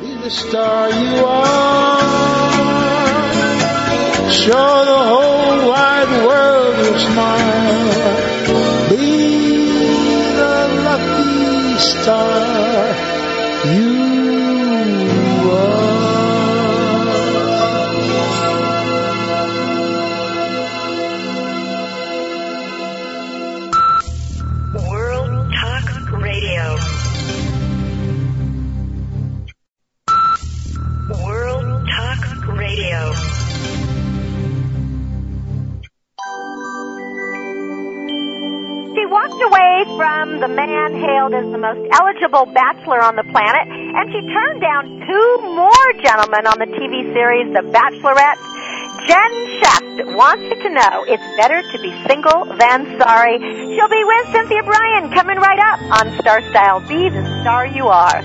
[0.00, 2.75] Be the star you are.
[4.36, 8.90] Sure the whole wide world will smile.
[8.90, 9.06] Be
[10.36, 13.16] the lucky star
[13.74, 14.15] you
[39.26, 44.06] walked away from the man hailed as the most eligible bachelor on the planet, and
[44.12, 48.38] she turned down two more gentlemen on the TV series The Bachelorette.
[49.06, 53.38] Jen Schefft wants you to know it's better to be single than sorry.
[53.74, 56.80] She'll be with Cynthia Brian coming right up on Star Style.
[56.80, 58.22] Be the star you are.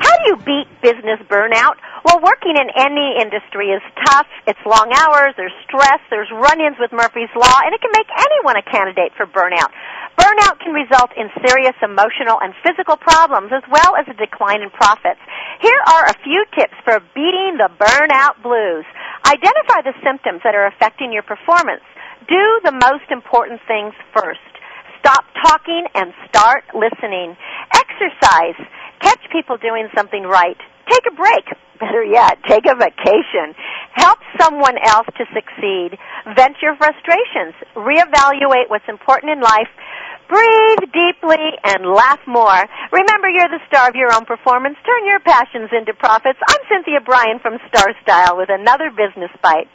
[0.00, 1.76] How do you beat business burnout?
[2.04, 4.26] Well, working in any industry is tough.
[4.46, 8.60] It's long hours, there's stress, there's run-ins with Murphy's Law, and it can make anyone
[8.60, 9.72] a candidate for burnout.
[10.20, 14.70] Burnout can result in serious emotional and physical problems as well as a decline in
[14.70, 15.20] profits.
[15.60, 18.84] Here are a few tips for beating the burnout blues.
[19.24, 21.82] Identify the symptoms that are affecting your performance.
[22.28, 24.40] Do the most important things first.
[25.00, 27.36] Stop talking and start listening.
[27.74, 28.56] Exercise.
[29.00, 30.56] Catch people doing something right.
[30.88, 31.44] Take a break.
[31.80, 33.52] Better yet, take a vacation.
[33.92, 35.98] Help someone else to succeed.
[36.36, 37.52] Vent your frustrations.
[37.76, 39.68] Reevaluate what's important in life.
[40.30, 42.64] Breathe deeply and laugh more.
[42.92, 44.76] Remember, you're the star of your own performance.
[44.86, 46.38] Turn your passions into profits.
[46.48, 49.68] I'm Cynthia Brian from Star Style with another business bite.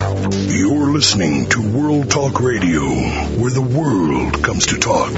[0.00, 2.82] You're listening to World Talk Radio,
[3.40, 5.12] where the world comes to talk.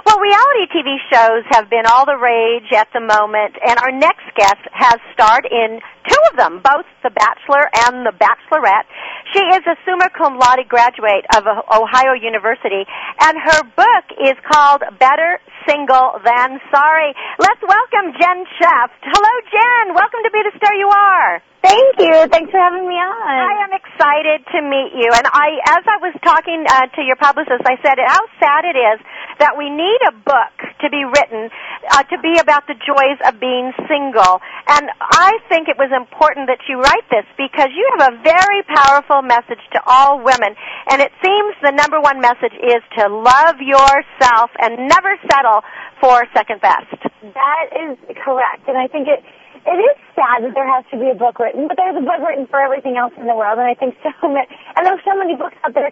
[0.04, 4.28] Well, reality TV shows have been all the rage at the moment, and our next
[4.36, 8.84] guest has starred in two of them, both The Bachelor and The Bachelorette.
[9.32, 12.84] She is a summa cum laude graduate of Ohio University,
[13.24, 17.16] and her book is called Better Single Than Sorry.
[17.40, 19.00] Let's welcome Jen Schefft.
[19.00, 19.94] Hello, Jen.
[19.96, 21.40] Welcome to Be the Star You Are.
[21.66, 22.14] Thank you.
[22.30, 23.26] Thanks for having me on.
[23.26, 25.10] I am excited to meet you.
[25.10, 28.78] And I, as I was talking uh, to your publicist, I said how sad it
[28.78, 29.02] is
[29.42, 31.50] that we need a book to be written
[31.90, 34.40] uh, to be about the joys of being single.
[34.68, 38.62] And I think it was important that you write this because you have a very
[38.66, 40.54] powerful message to all women.
[40.90, 45.62] And it seems the number one message is to love yourself and never settle
[46.00, 46.96] for second best.
[47.22, 48.68] That is correct.
[48.68, 49.24] And I think it
[49.66, 52.22] it is sad that there has to be a book written, but there's a book
[52.22, 54.46] written for everything else in the world, and I think so many,
[54.78, 55.90] and there's so many books out there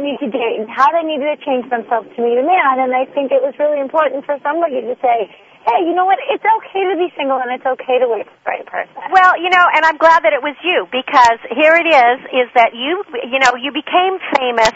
[0.00, 2.90] need to date and how they needed to change themselves to meet a man, and
[2.96, 5.28] I think it was really important for somebody to say,
[5.68, 8.32] hey, you know what, it's okay to be single and it's okay to wait for
[8.32, 8.96] the right person.
[9.12, 12.48] Well, you know, and I'm glad that it was you because here it is, is
[12.56, 14.72] that you, you know, you became famous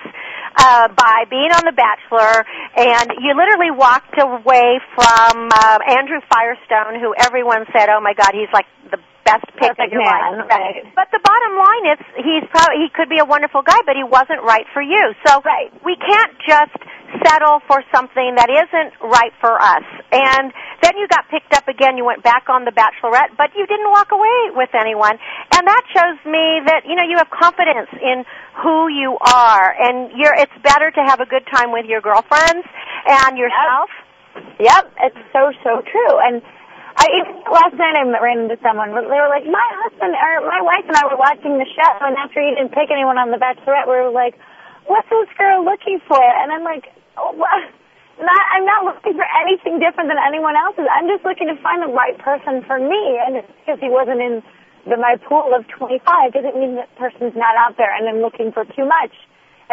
[0.56, 2.44] uh, by being on The Bachelor,
[2.76, 8.30] and you literally walked away from uh, Andrew Firestone, who everyone said, "Oh my God,
[8.32, 10.84] he's like the best pick of your man, life." right.
[10.94, 14.04] But the bottom line is, he's probably he could be a wonderful guy, but he
[14.04, 15.14] wasn't right for you.
[15.26, 15.72] So right.
[15.84, 16.76] we can't just
[17.22, 19.86] settle for something that isn't right for us.
[20.10, 20.50] And
[20.82, 21.96] then you got picked up again.
[21.96, 25.18] You went back on The Bachelorette, but you didn't walk away with anyone.
[25.54, 28.24] And that shows me that you know you have confidence in
[28.62, 30.34] who you are, and you're.
[30.34, 32.66] It's better to have a good time with your girlfriends
[33.06, 33.90] and yourself.
[34.58, 36.14] Yep, it's so so true.
[36.18, 36.42] And
[36.96, 37.06] I
[37.50, 38.90] last night I ran into someone.
[38.94, 42.16] They were like, my husband or my wife and I were watching the show, and
[42.16, 44.38] after he didn't pick anyone on the Bachelorette, we were like,
[44.86, 46.20] what's this girl looking for?
[46.22, 47.62] And I'm like, oh, what?
[48.20, 50.86] Not, I'm not looking for anything different than anyone else's.
[50.86, 53.18] I'm just looking to find the right person for me.
[53.26, 54.38] And it's because he wasn't in
[54.86, 55.98] the, my pool of 25
[56.32, 59.12] doesn't mean that person's not out there and I'm looking for too much.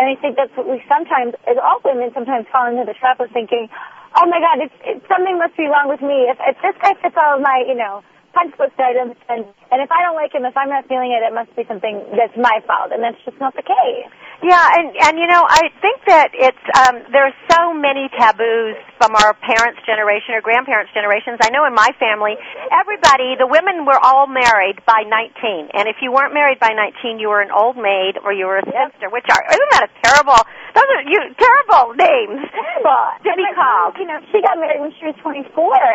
[0.02, 3.22] And I think that's what we sometimes, as all women, sometimes fall into the trap
[3.22, 3.70] of thinking,
[4.18, 6.26] oh my God, it's, it's something must be wrong with me.
[6.26, 8.02] If, if this guy fits all of my, you know,
[8.34, 11.24] punch list items, and and if I don't like him, if I'm not feeling it,
[11.24, 14.10] it must be something that's my fault, and that's just not the case.
[14.42, 19.14] Yeah, and and you know, I think that it's um there's so many taboos from
[19.14, 21.38] our parents' generation or grandparents' generations.
[21.46, 22.36] I know in my family,
[22.74, 27.22] everybody, the women were all married by 19, and if you weren't married by 19,
[27.22, 29.92] you were an old maid or you were a spinster, which are isn't that a
[30.02, 30.40] terrible?
[30.74, 32.42] Those are you terrible names.
[32.50, 33.94] Terrible to called.
[34.00, 35.46] You know, she got married when she was 24,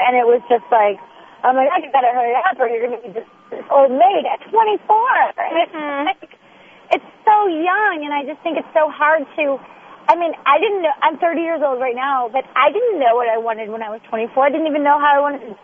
[0.07, 1.03] and it was just like.
[1.47, 1.79] Oh my God!
[1.79, 4.59] You better hurry up, or you're going to be this, this old maid at 24.
[4.59, 6.11] And it's, mm-hmm.
[6.11, 6.35] like,
[6.91, 9.55] it's so young, and I just think it's so hard to.
[10.11, 10.95] I mean, I didn't know.
[11.07, 13.91] I'm 30 years old right now, but I didn't know what I wanted when I
[13.91, 14.35] was 24.
[14.43, 15.55] I didn't even know how I wanted to.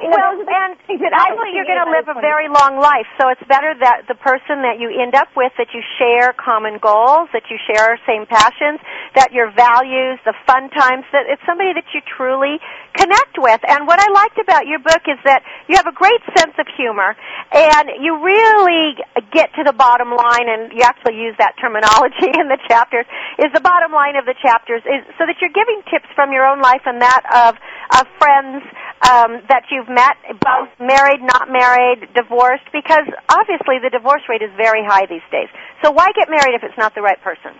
[0.00, 0.62] Well, those are the
[1.00, 3.08] and I hopefully you're going to live a very long life.
[3.20, 6.78] So it's better that the person that you end up with, that you share common
[6.80, 8.80] goals, that you share same passions,
[9.14, 12.60] that your values, the fun times, that it's somebody that you truly
[12.92, 13.60] connect with.
[13.64, 16.68] And what I liked about your book is that you have a great sense of
[16.76, 17.16] humor,
[17.52, 18.96] and you really
[19.32, 23.06] get to the bottom line, and you actually use that terminology in the chapters,
[23.40, 26.44] is the bottom line of the chapters, is so that you're giving tips from your
[26.44, 27.56] own life and that of,
[27.98, 28.62] of friends
[29.04, 34.50] um, that you've met, both married, not married, divorced, because obviously the divorce rate is
[34.56, 35.48] very high these days.
[35.84, 37.52] So why get married if it's not the right person?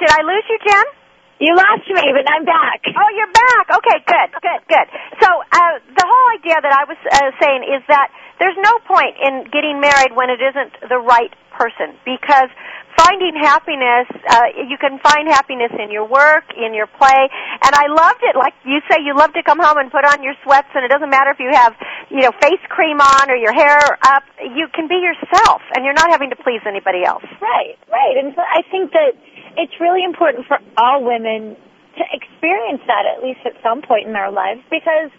[0.00, 0.97] Did I lose you, Jen?
[1.38, 2.82] You lost me, but I'm back.
[2.90, 3.66] Oh, you're back.
[3.78, 4.86] Okay, good, good, good.
[5.22, 8.10] So uh, the whole idea that I was uh, saying is that
[8.42, 12.50] there's no point in getting married when it isn't the right person because
[12.98, 17.30] finding happiness, uh, you can find happiness in your work, in your play,
[17.62, 18.34] and I loved it.
[18.34, 20.90] Like you say, you love to come home and put on your sweats, and it
[20.90, 21.74] doesn't matter if you have,
[22.10, 23.78] you know, face cream on or your hair
[24.10, 24.26] up.
[24.42, 27.22] You can be yourself, and you're not having to please anybody else.
[27.38, 28.14] Right, right.
[28.18, 29.14] And so I think that
[29.58, 31.58] it's really important for all women
[31.98, 35.10] to experience that at least at some point in their lives because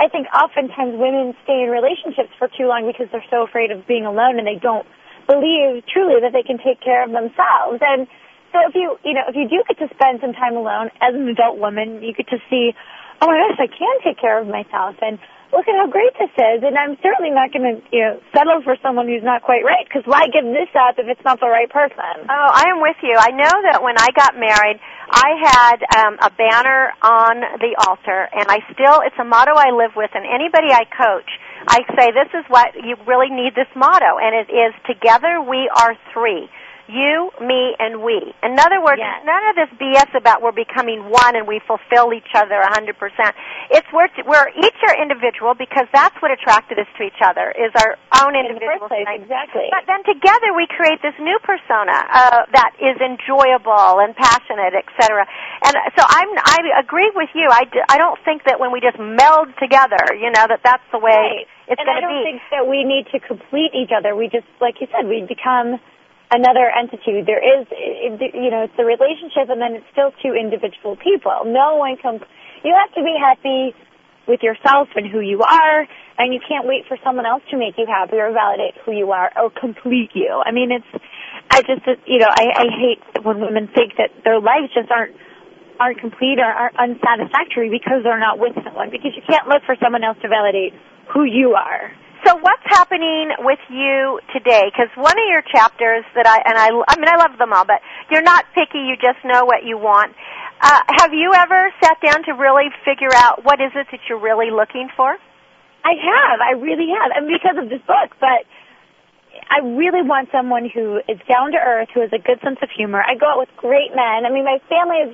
[0.00, 3.84] I think oftentimes women stay in relationships for too long because they're so afraid of
[3.86, 4.88] being alone and they don't
[5.28, 7.84] believe truly that they can take care of themselves.
[7.84, 8.08] And
[8.56, 11.12] so if you, you know, if you do get to spend some time alone as
[11.12, 12.72] an adult woman, you get to see,
[13.20, 15.20] oh my gosh, I can take care of myself and
[15.52, 16.64] look at how great this is.
[16.64, 19.84] And I'm certainly not going to, you know, settle for someone who's not quite right
[19.84, 22.26] because why give this up if it's not the right person?
[22.26, 23.14] Oh, I am with you.
[23.14, 24.80] I know that when I got married,
[25.12, 29.68] I had um, a banner on the altar, and I still, it's a motto I
[29.76, 31.28] live with, and anybody I coach,
[31.68, 35.68] I say this is what you really need this motto, and it is together we
[35.68, 36.48] are three.
[36.88, 38.34] You, me, and we.
[38.42, 39.22] In other words, Yes.
[39.24, 42.90] none of this BS about we're becoming one and we fulfill each other a 100%.
[43.70, 47.70] It's we're, we're each are individual because that's what attracted us to each other is
[47.78, 49.70] our own In individual place, exactly.
[49.70, 55.24] But then together we create this new persona uh, that is enjoyable and passionate, etc.
[55.64, 57.46] And so I'm I agree with you.
[57.50, 60.84] I, d- I don't think that when we just meld together, you know, that that's
[60.90, 61.46] the way Right.
[61.70, 62.24] it's and going I don't be.
[62.26, 64.16] think that we need to complete each other.
[64.16, 65.78] We just, like you said, we become
[66.32, 67.20] another entity.
[67.22, 71.44] There is, you know, it's the relationship, and then it's still two individual people.
[71.44, 72.20] No one can.
[72.64, 73.76] You have to be happy
[74.26, 75.86] with yourself and who you are,
[76.18, 79.12] and you can't wait for someone else to make you happy or validate who you
[79.12, 80.42] are or complete you.
[80.44, 81.04] I mean, it's.
[81.50, 85.14] I just, you know, I, I hate when women think that their lives just aren't
[85.78, 88.88] aren't complete or aren't unsatisfactory because they're not with someone.
[88.90, 90.72] Because you can't look for someone else to validate
[91.12, 91.92] who you are.
[92.24, 94.70] So what's happening with you today?
[94.70, 97.64] Because one of your chapters that I and I, I mean I love them all,
[97.64, 98.78] but you're not picky.
[98.78, 100.14] You just know what you want.
[100.62, 104.22] Uh, have you ever sat down to really figure out what is it that you're
[104.22, 105.10] really looking for?
[105.82, 106.38] I have.
[106.38, 107.10] I really have.
[107.10, 108.46] And because of this book, but
[109.50, 112.70] I really want someone who is down to earth, who has a good sense of
[112.70, 113.02] humor.
[113.02, 114.22] I go out with great men.
[114.22, 115.12] I mean, my family is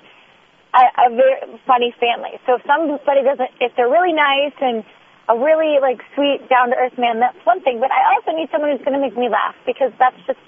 [0.77, 2.37] a, a very funny family.
[2.45, 4.85] So if somebody doesn't, if they're really nice and
[5.29, 7.81] a really like sweet, down to earth man, that's one thing.
[7.81, 10.41] But I also need someone who's going to make me laugh because that's just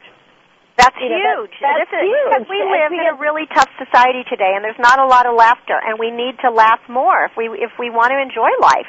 [0.80, 1.60] That's You know, huge.
[1.60, 2.24] that's- that's This is- huge.
[2.32, 5.34] Because we live in a really tough society today, and there's not a lot of
[5.36, 8.88] laughter, and we need to laugh more if we if we want to enjoy life.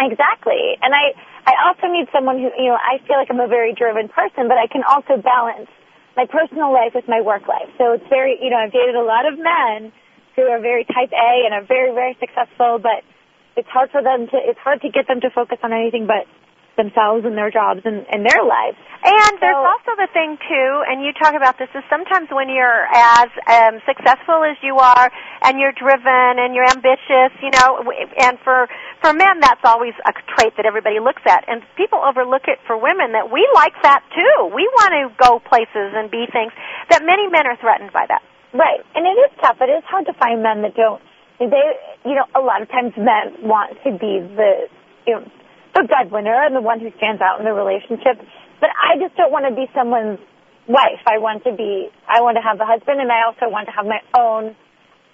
[0.00, 0.76] Exactly.
[0.82, 1.14] And I,
[1.46, 4.48] I also need someone who, you know, I feel like I'm a very driven person,
[4.48, 5.70] but I can also balance
[6.16, 7.70] my personal life with my work life.
[7.78, 9.92] So it's very, you know, I've dated a lot of men
[10.34, 13.04] who are very type A and are very, very successful, but
[13.56, 16.26] it's hard for them to, it's hard to get them to focus on anything but
[16.76, 18.74] themselves and their jobs and, and their lives.
[19.04, 22.86] And there's also the thing too, and you talk about this, is sometimes when you're
[22.90, 25.06] as um, successful as you are,
[25.46, 27.84] and you're driven and you're ambitious, you know,
[28.18, 28.66] and for
[29.04, 32.74] for men that's always a trait that everybody looks at, and people overlook it for
[32.80, 34.50] women that we like that too.
[34.50, 36.50] We want to go places and be things
[36.90, 38.22] that many men are threatened by that.
[38.54, 39.58] Right, and it is tough.
[39.60, 41.02] It is hard to find men that don't.
[41.38, 41.66] They,
[42.04, 44.70] you know, a lot of times men want to be the,
[45.06, 45.24] you know,
[45.74, 48.22] the breadwinner and the one who stands out in the relationship.
[48.60, 50.22] But I just don't want to be someone's
[50.68, 51.02] wife.
[51.06, 51.90] I want to be.
[52.06, 54.54] I want to have a husband, and I also want to have my own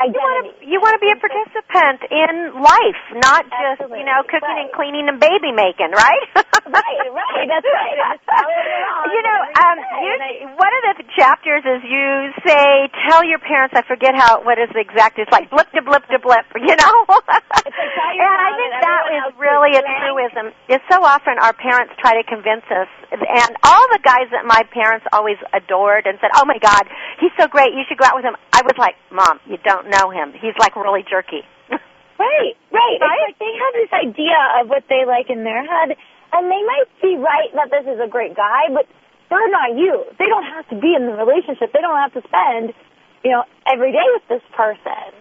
[0.01, 0.65] identity.
[0.65, 5.07] You want to be a participant in life, not just you know cooking and cleaning
[5.09, 6.25] and baby making, right?
[6.37, 7.47] right, right.
[7.47, 7.97] That's right.
[8.01, 10.13] And just following along You know, um, you,
[10.57, 13.77] one of the chapters is you say, tell your parents.
[13.77, 15.21] I forget how what is the exact.
[15.21, 16.49] It's like blip to blip to blip.
[16.61, 16.97] You know.
[17.11, 20.55] and I think that is really a truism.
[20.69, 24.63] Is so often our parents try to convince us, and all the guys that my
[24.71, 26.87] parents always adored and said, "Oh my God,
[27.19, 27.75] he's so great.
[27.75, 30.33] You should go out with him." I was like, "Mom, you don't know him.
[30.33, 31.43] He's like really jerky."
[32.21, 33.01] Right, right.
[33.01, 35.97] It's like they have this idea of what they like in their head,
[36.37, 38.85] and they might be right that this is a great guy, but
[39.33, 40.05] they're not you.
[40.21, 41.73] They don't have to be in the relationship.
[41.73, 42.77] They don't have to spend,
[43.25, 45.17] you know, every day with this person.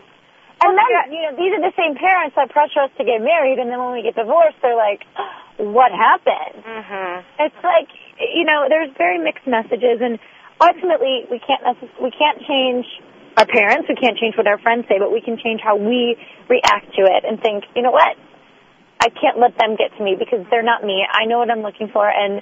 [0.60, 3.64] And then, you know, these are the same parents that pressure us to get married,
[3.64, 5.08] and then when we get divorced, they're like,
[5.56, 6.68] what happened?
[6.68, 7.48] Mm-hmm.
[7.48, 7.88] It's like,
[8.20, 10.20] you know, there's very mixed messages, and
[10.60, 12.84] ultimately, we can't necess- we can't change
[13.40, 16.20] our parents, we can't change what our friends say, but we can change how we
[16.52, 18.20] react to it and think, you know what?
[19.00, 21.08] I can't let them get to me because they're not me.
[21.08, 22.42] I know what I'm looking for, and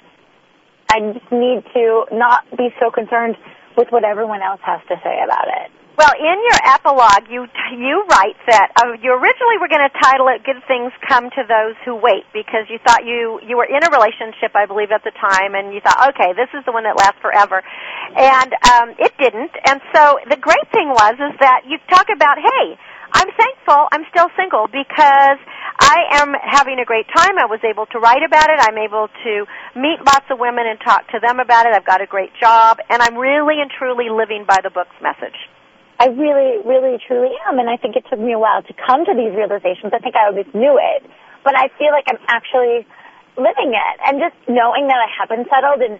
[0.90, 3.36] I just need to not be so concerned
[3.76, 5.70] with what everyone else has to say about it.
[5.98, 10.30] Well, in your epilogue, you you write that uh, you originally were going to title
[10.30, 13.82] it "Good Things Come to Those Who Wait" because you thought you you were in
[13.82, 16.86] a relationship, I believe, at the time, and you thought, okay, this is the one
[16.86, 17.66] that lasts forever,
[18.14, 19.50] and um, it didn't.
[19.66, 22.78] And so the great thing was is that you talk about, hey,
[23.10, 25.38] I'm thankful I'm still single because
[25.82, 27.42] I am having a great time.
[27.42, 28.62] I was able to write about it.
[28.62, 29.32] I'm able to
[29.74, 31.74] meet lots of women and talk to them about it.
[31.74, 35.34] I've got a great job, and I'm really and truly living by the book's message.
[35.98, 39.02] I really, really, truly am, and I think it took me a while to come
[39.04, 39.90] to these realizations.
[39.90, 41.02] I think I always knew it,
[41.42, 42.86] but I feel like I'm actually
[43.34, 45.98] living it, and just knowing that I have been settled, and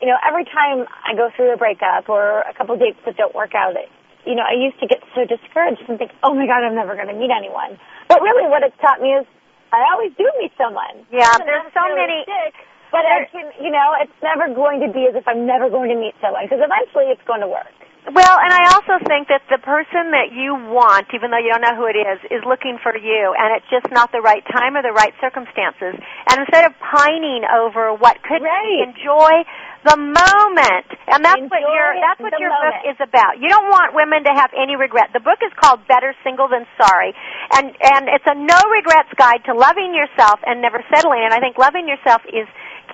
[0.00, 3.16] you know, every time I go through a breakup or a couple of dates that
[3.16, 3.88] don't work out, it,
[4.24, 6.96] you know, I used to get so discouraged and think, oh my god, I'm never
[6.96, 7.76] going to meet anyone.
[8.08, 9.24] But really, what it's taught me is
[9.72, 11.04] I always do meet someone.
[11.12, 12.54] Yeah, Doesn't there's so many- stick,
[12.92, 15.90] but I can, you know, it's never going to be as if I'm never going
[15.92, 17.72] to meet someone because eventually it's going to work.
[18.04, 21.64] Well, and I also think that the person that you want, even though you don't
[21.64, 24.76] know who it is, is looking for you, and it's just not the right time
[24.76, 25.96] or the right circumstances.
[26.28, 29.48] And instead of pining over what could be, enjoy
[29.88, 30.88] the moment.
[31.08, 33.40] And that's what your that's what your book is about.
[33.40, 35.16] You don't want women to have any regret.
[35.16, 37.16] The book is called Better Single Than Sorry,
[37.56, 41.24] and and it's a no regrets guide to loving yourself and never settling.
[41.24, 42.44] And I think loving yourself is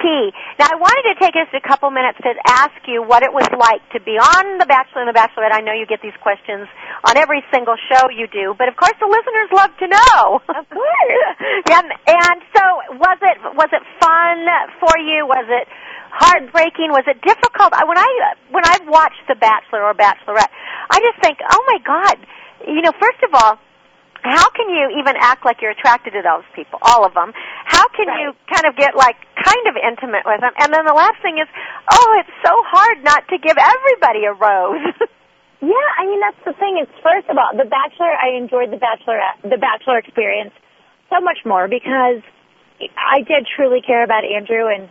[0.01, 0.33] key.
[0.59, 3.47] Now, I wanted to take just a couple minutes to ask you what it was
[3.53, 5.53] like to be on The Bachelor and The Bachelorette.
[5.53, 6.67] I know you get these questions
[7.05, 10.41] on every single show you do, but of course the listeners love to know.
[10.51, 11.37] Of course.
[11.77, 12.65] and, and so,
[12.97, 14.49] was it was it fun
[14.81, 15.29] for you?
[15.29, 15.69] Was it
[16.11, 16.91] heartbreaking?
[16.91, 17.73] Was it difficult?
[17.73, 18.09] When I
[18.51, 20.51] when I've watched The Bachelor or Bachelorette,
[20.91, 22.17] I just think, oh my God,
[22.67, 23.59] you know, first of all,
[24.23, 27.33] how can you even act like you're attracted to those people, all of them?
[27.65, 30.53] How can you kind of get like kind of intimate with them?
[30.59, 31.49] And then the last thing is,
[31.93, 34.95] oh, it's so hard not to give everybody a rose.
[35.61, 36.81] Yeah, I mean that's the thing.
[36.81, 38.09] It's first of all, The Bachelor.
[38.09, 40.57] I enjoyed the Bachelor, the Bachelor experience
[41.13, 42.25] so much more because
[42.97, 44.89] I did truly care about Andrew, and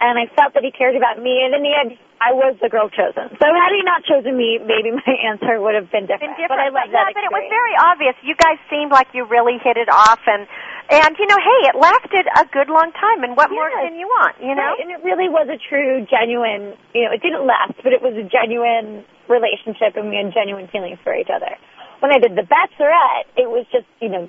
[0.00, 1.44] and I felt that he cared about me.
[1.44, 3.32] And in the end, I was the girl chosen.
[3.36, 6.36] So had he not chosen me, maybe my answer would have been different.
[6.36, 8.16] But I love yeah, that but it was very obvious.
[8.24, 10.48] You guys seemed like you really hit it off, and
[10.88, 13.24] and you know, hey, it lasted a good long time.
[13.24, 14.40] And what more can you want?
[14.40, 16.76] You know, Right, and it really was a true, genuine.
[16.96, 20.68] You know, it didn't last, but it was a genuine relationship, and we had genuine
[20.68, 21.56] feelings for each other.
[22.00, 24.28] When I did The Bachelorette, it was just, you know,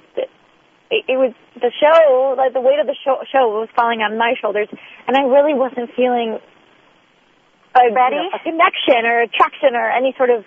[0.92, 4.20] it, it was the show, like the weight of the show, show was falling on
[4.20, 4.68] my shoulders,
[5.08, 6.38] and I really wasn't feeling
[7.74, 10.44] a, you know, a connection or attraction or any sort of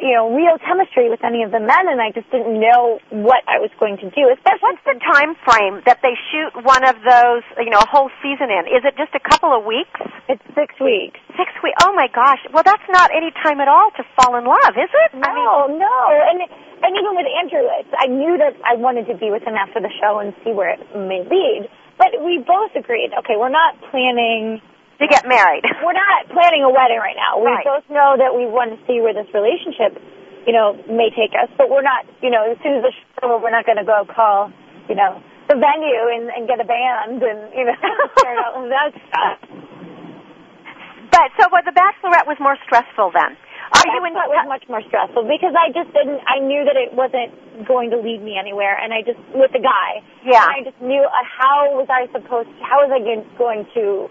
[0.00, 3.42] you know, real chemistry with any of the men, and I just didn't know what
[3.48, 4.28] I was going to do.
[4.30, 8.12] Especially What's the time frame that they shoot one of those, you know, a whole
[8.20, 8.68] season in?
[8.68, 9.96] Is it just a couple of weeks?
[10.28, 11.16] It's six weeks.
[11.40, 11.78] Six weeks.
[11.80, 12.42] Oh my gosh.
[12.52, 15.16] Well, that's not any time at all to fall in love, is it?
[15.16, 15.32] No, I
[15.72, 15.96] mean, no,
[16.28, 16.38] and
[16.84, 19.80] and even with Andrew, it's, I knew that I wanted to be with him after
[19.80, 21.66] the show and see where it may lead.
[21.96, 24.60] But we both agreed, okay, we're not planning
[24.98, 25.62] to get married.
[25.84, 27.38] we're not planning a wedding right now.
[27.38, 27.64] We Right.
[27.64, 29.98] both know that we want to see where this relationship,
[30.46, 31.48] you know, may take us.
[31.56, 32.92] But we're not, you know, as soon as the
[33.26, 34.50] over, we're not going to go call,
[34.88, 37.78] you know, the venue and, and get a band and, you know,
[38.18, 39.38] start all of that stuff.
[41.10, 43.34] But so, well, the Bachelorette was more stressful then.
[43.68, 44.14] Are you in?
[44.16, 46.20] That was much more stressful because I just didn't.
[46.24, 47.36] I knew that it wasn't
[47.68, 50.00] going to lead me anywhere, and I just with the guy.
[50.24, 50.40] Yeah.
[50.40, 52.48] I just knew uh, how was I supposed?
[52.48, 54.08] to, How was I going to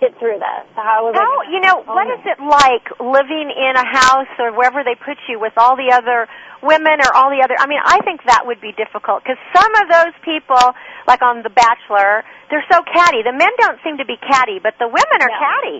[0.00, 0.64] get through this?
[0.76, 4.94] How How you know what is it like living in a house or wherever they
[4.94, 6.28] put you with all the other
[6.62, 7.56] women or all the other?
[7.58, 10.60] I mean, I think that would be difficult because some of those people,
[11.08, 13.22] like on The Bachelor, they're so catty.
[13.24, 15.40] The men don't seem to be catty, but the women are No.
[15.40, 15.78] catty.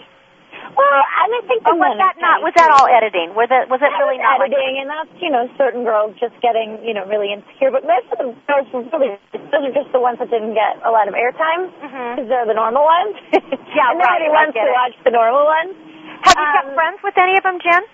[0.75, 2.43] Well, I and I think Or was that not?
[2.43, 3.35] Was that all editing?
[3.39, 3.71] Was it?
[3.71, 4.39] Was it That really was not?
[4.43, 7.71] like editing, and that's you know certain girls just getting you know really insecure.
[7.71, 10.83] But most of the girls were really those are just the ones that didn't get
[10.83, 11.71] a lot of airtime
[12.17, 13.15] because they're the normal ones.
[13.77, 14.73] Yeah, and nobody right, I wants to it.
[14.73, 15.77] watch the normal ones.
[16.25, 17.85] Have you kept Um, friends with any of them, Jen?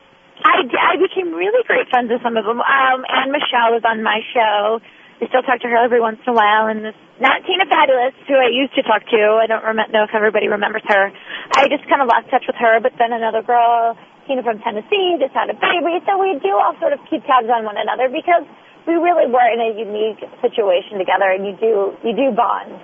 [0.47, 2.62] I, I became really great friends with some of them.
[2.62, 4.78] Um, and Michelle was on my show.
[5.23, 6.66] I still talk to her every once in a while.
[6.66, 9.20] And this, not Tina Fabulous, who I used to talk to.
[9.39, 11.15] I don't rem- know if everybody remembers her.
[11.55, 12.82] I just kind of lost touch with her.
[12.82, 13.94] But then another girl,
[14.27, 16.03] Tina from Tennessee, just had a baby.
[16.11, 18.43] So we do all sort of keep tabs on one another because
[18.90, 22.74] we really were in a unique situation together, and you do you do bond.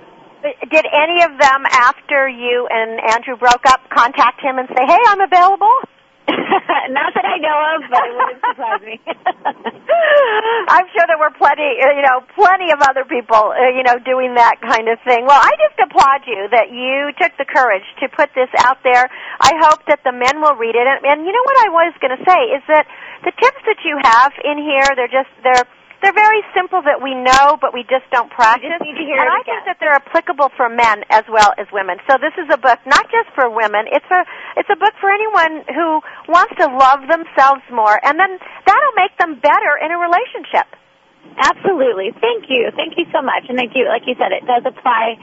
[0.70, 5.02] Did any of them, after you and Andrew broke up, contact him and say, "Hey,
[5.10, 5.74] I'm available"?
[6.92, 8.96] Not that I know of, but it wouldn't surprise me.
[10.72, 13.96] I'm sure there were plenty, uh, you know, plenty of other people, uh, you know,
[14.04, 15.24] doing that kind of thing.
[15.24, 19.08] Well, I just applaud you that you took the courage to put this out there.
[19.40, 20.84] I hope that the men will read it.
[20.84, 22.84] And, and you know what I was going to say is that
[23.24, 25.66] the tips that you have in here, they're just they're
[26.02, 28.70] they're very simple that we know, but we just don't practice.
[28.82, 29.58] hear and I again.
[29.58, 31.98] think that they're applicable for men as well as women.
[32.06, 33.90] So this is a book not just for women.
[33.90, 34.22] It's a
[34.56, 35.98] it's a book for anyone who
[36.30, 40.70] wants to love themselves more, and then that'll make them better in a relationship.
[41.38, 42.10] Absolutely.
[42.18, 42.70] Thank you.
[42.74, 43.46] Thank you so much.
[43.48, 45.18] And I do, like you said, it does apply.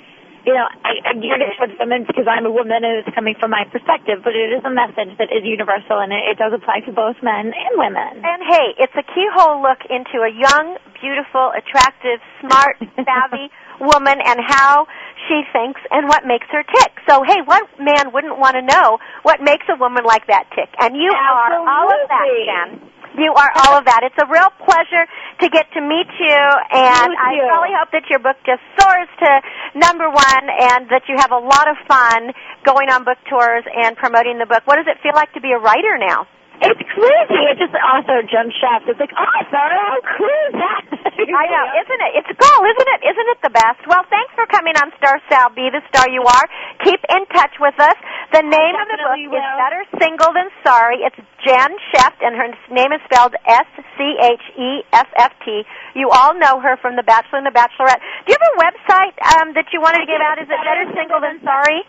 [0.46, 3.34] You know, I, I geared it towards women because I'm a woman and it's coming
[3.42, 6.54] from my perspective, but it is a message that is universal and it, it does
[6.54, 8.22] apply to both men and women.
[8.22, 12.78] And hey, it's a keyhole look into a young, beautiful, attractive, smart,
[13.10, 13.50] savvy
[13.82, 14.86] woman and how
[15.28, 16.94] she thinks and what makes her tick.
[17.10, 20.70] So hey, what man wouldn't want to know what makes a woman like that tick?
[20.80, 22.46] And you are all of that, Absolutely.
[22.46, 22.95] Jen.
[23.18, 24.04] You are all of that.
[24.04, 25.08] It's a real pleasure
[25.40, 29.08] to get to meet you, and You I really hope that your book just soars
[29.24, 29.32] to
[29.76, 33.96] number one, and that you have a lot of fun going on book tours and
[33.96, 34.64] promoting the book.
[34.66, 36.28] What does it feel like to be a writer now?
[36.62, 37.42] It's crazy.
[37.52, 38.88] It just also jumps shaft.
[38.88, 40.84] It's like, oh, sorry, how cool is that?
[41.16, 42.12] I know, isn't it?
[42.24, 43.00] It's cool, isn't it?
[43.12, 43.84] Isn't it the best?
[43.88, 45.52] Well, thanks for coming on Star Style.
[45.52, 46.46] Be the star you are.
[46.84, 47.98] Keep in touch with us.
[48.32, 49.60] The name of the book definitely is.
[49.60, 51.04] Better Single Than Sorry.
[51.04, 53.68] It's Jen Schefft, and her name is spelled S
[54.00, 55.64] C H E F F T.
[55.96, 58.00] You all know her from The Bachelor and The Bachelorette.
[58.26, 60.40] Do you have a website um, that you wanted to give out?
[60.40, 61.84] Is it Better Single Than Sorry?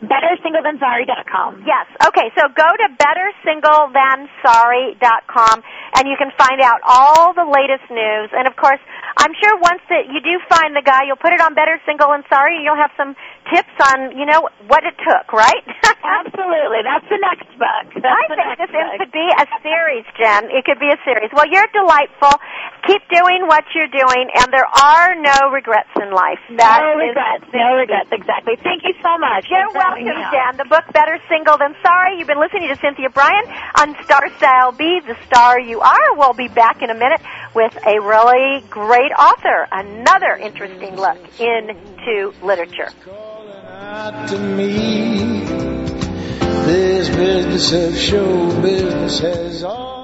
[0.00, 1.64] BetterSingleThanSorry.com.
[1.66, 1.86] Yes.
[2.08, 5.62] Okay, so go to bettersinglethansorry.com
[5.96, 8.30] and you can find out all the latest news.
[8.32, 8.80] And of course,
[9.18, 12.12] I'm sure once that you do find the guy, you'll put it on Better Single
[12.12, 13.14] and Sorry and you'll have some
[13.48, 15.64] tips on, you know, what it took, right?
[16.00, 16.82] Absolutely.
[16.84, 17.86] That's the next book.
[18.02, 18.92] That's I think this book.
[19.00, 20.50] could be a series, Jen.
[20.52, 21.30] It could be a series.
[21.32, 22.34] Well, you're delightful.
[22.86, 26.40] Keep doing what you're doing, and there are no regrets in life.
[26.56, 27.46] That no is- regrets.
[27.52, 28.08] No regrets.
[28.12, 28.56] Exactly.
[28.64, 29.46] Thank you so much.
[29.48, 30.32] You're Thanks for having welcome.
[30.32, 30.52] Jan.
[30.56, 32.18] The book Better Single Than Sorry.
[32.18, 33.44] You've been listening to Cynthia Brian
[33.78, 36.16] on Star Style Be the Star You Are.
[36.16, 37.20] We'll be back in a minute
[37.54, 39.68] with a really great author.
[39.70, 42.90] Another interesting look into literature.
[43.80, 45.40] Out to me.
[46.66, 49.99] This business of show business has all.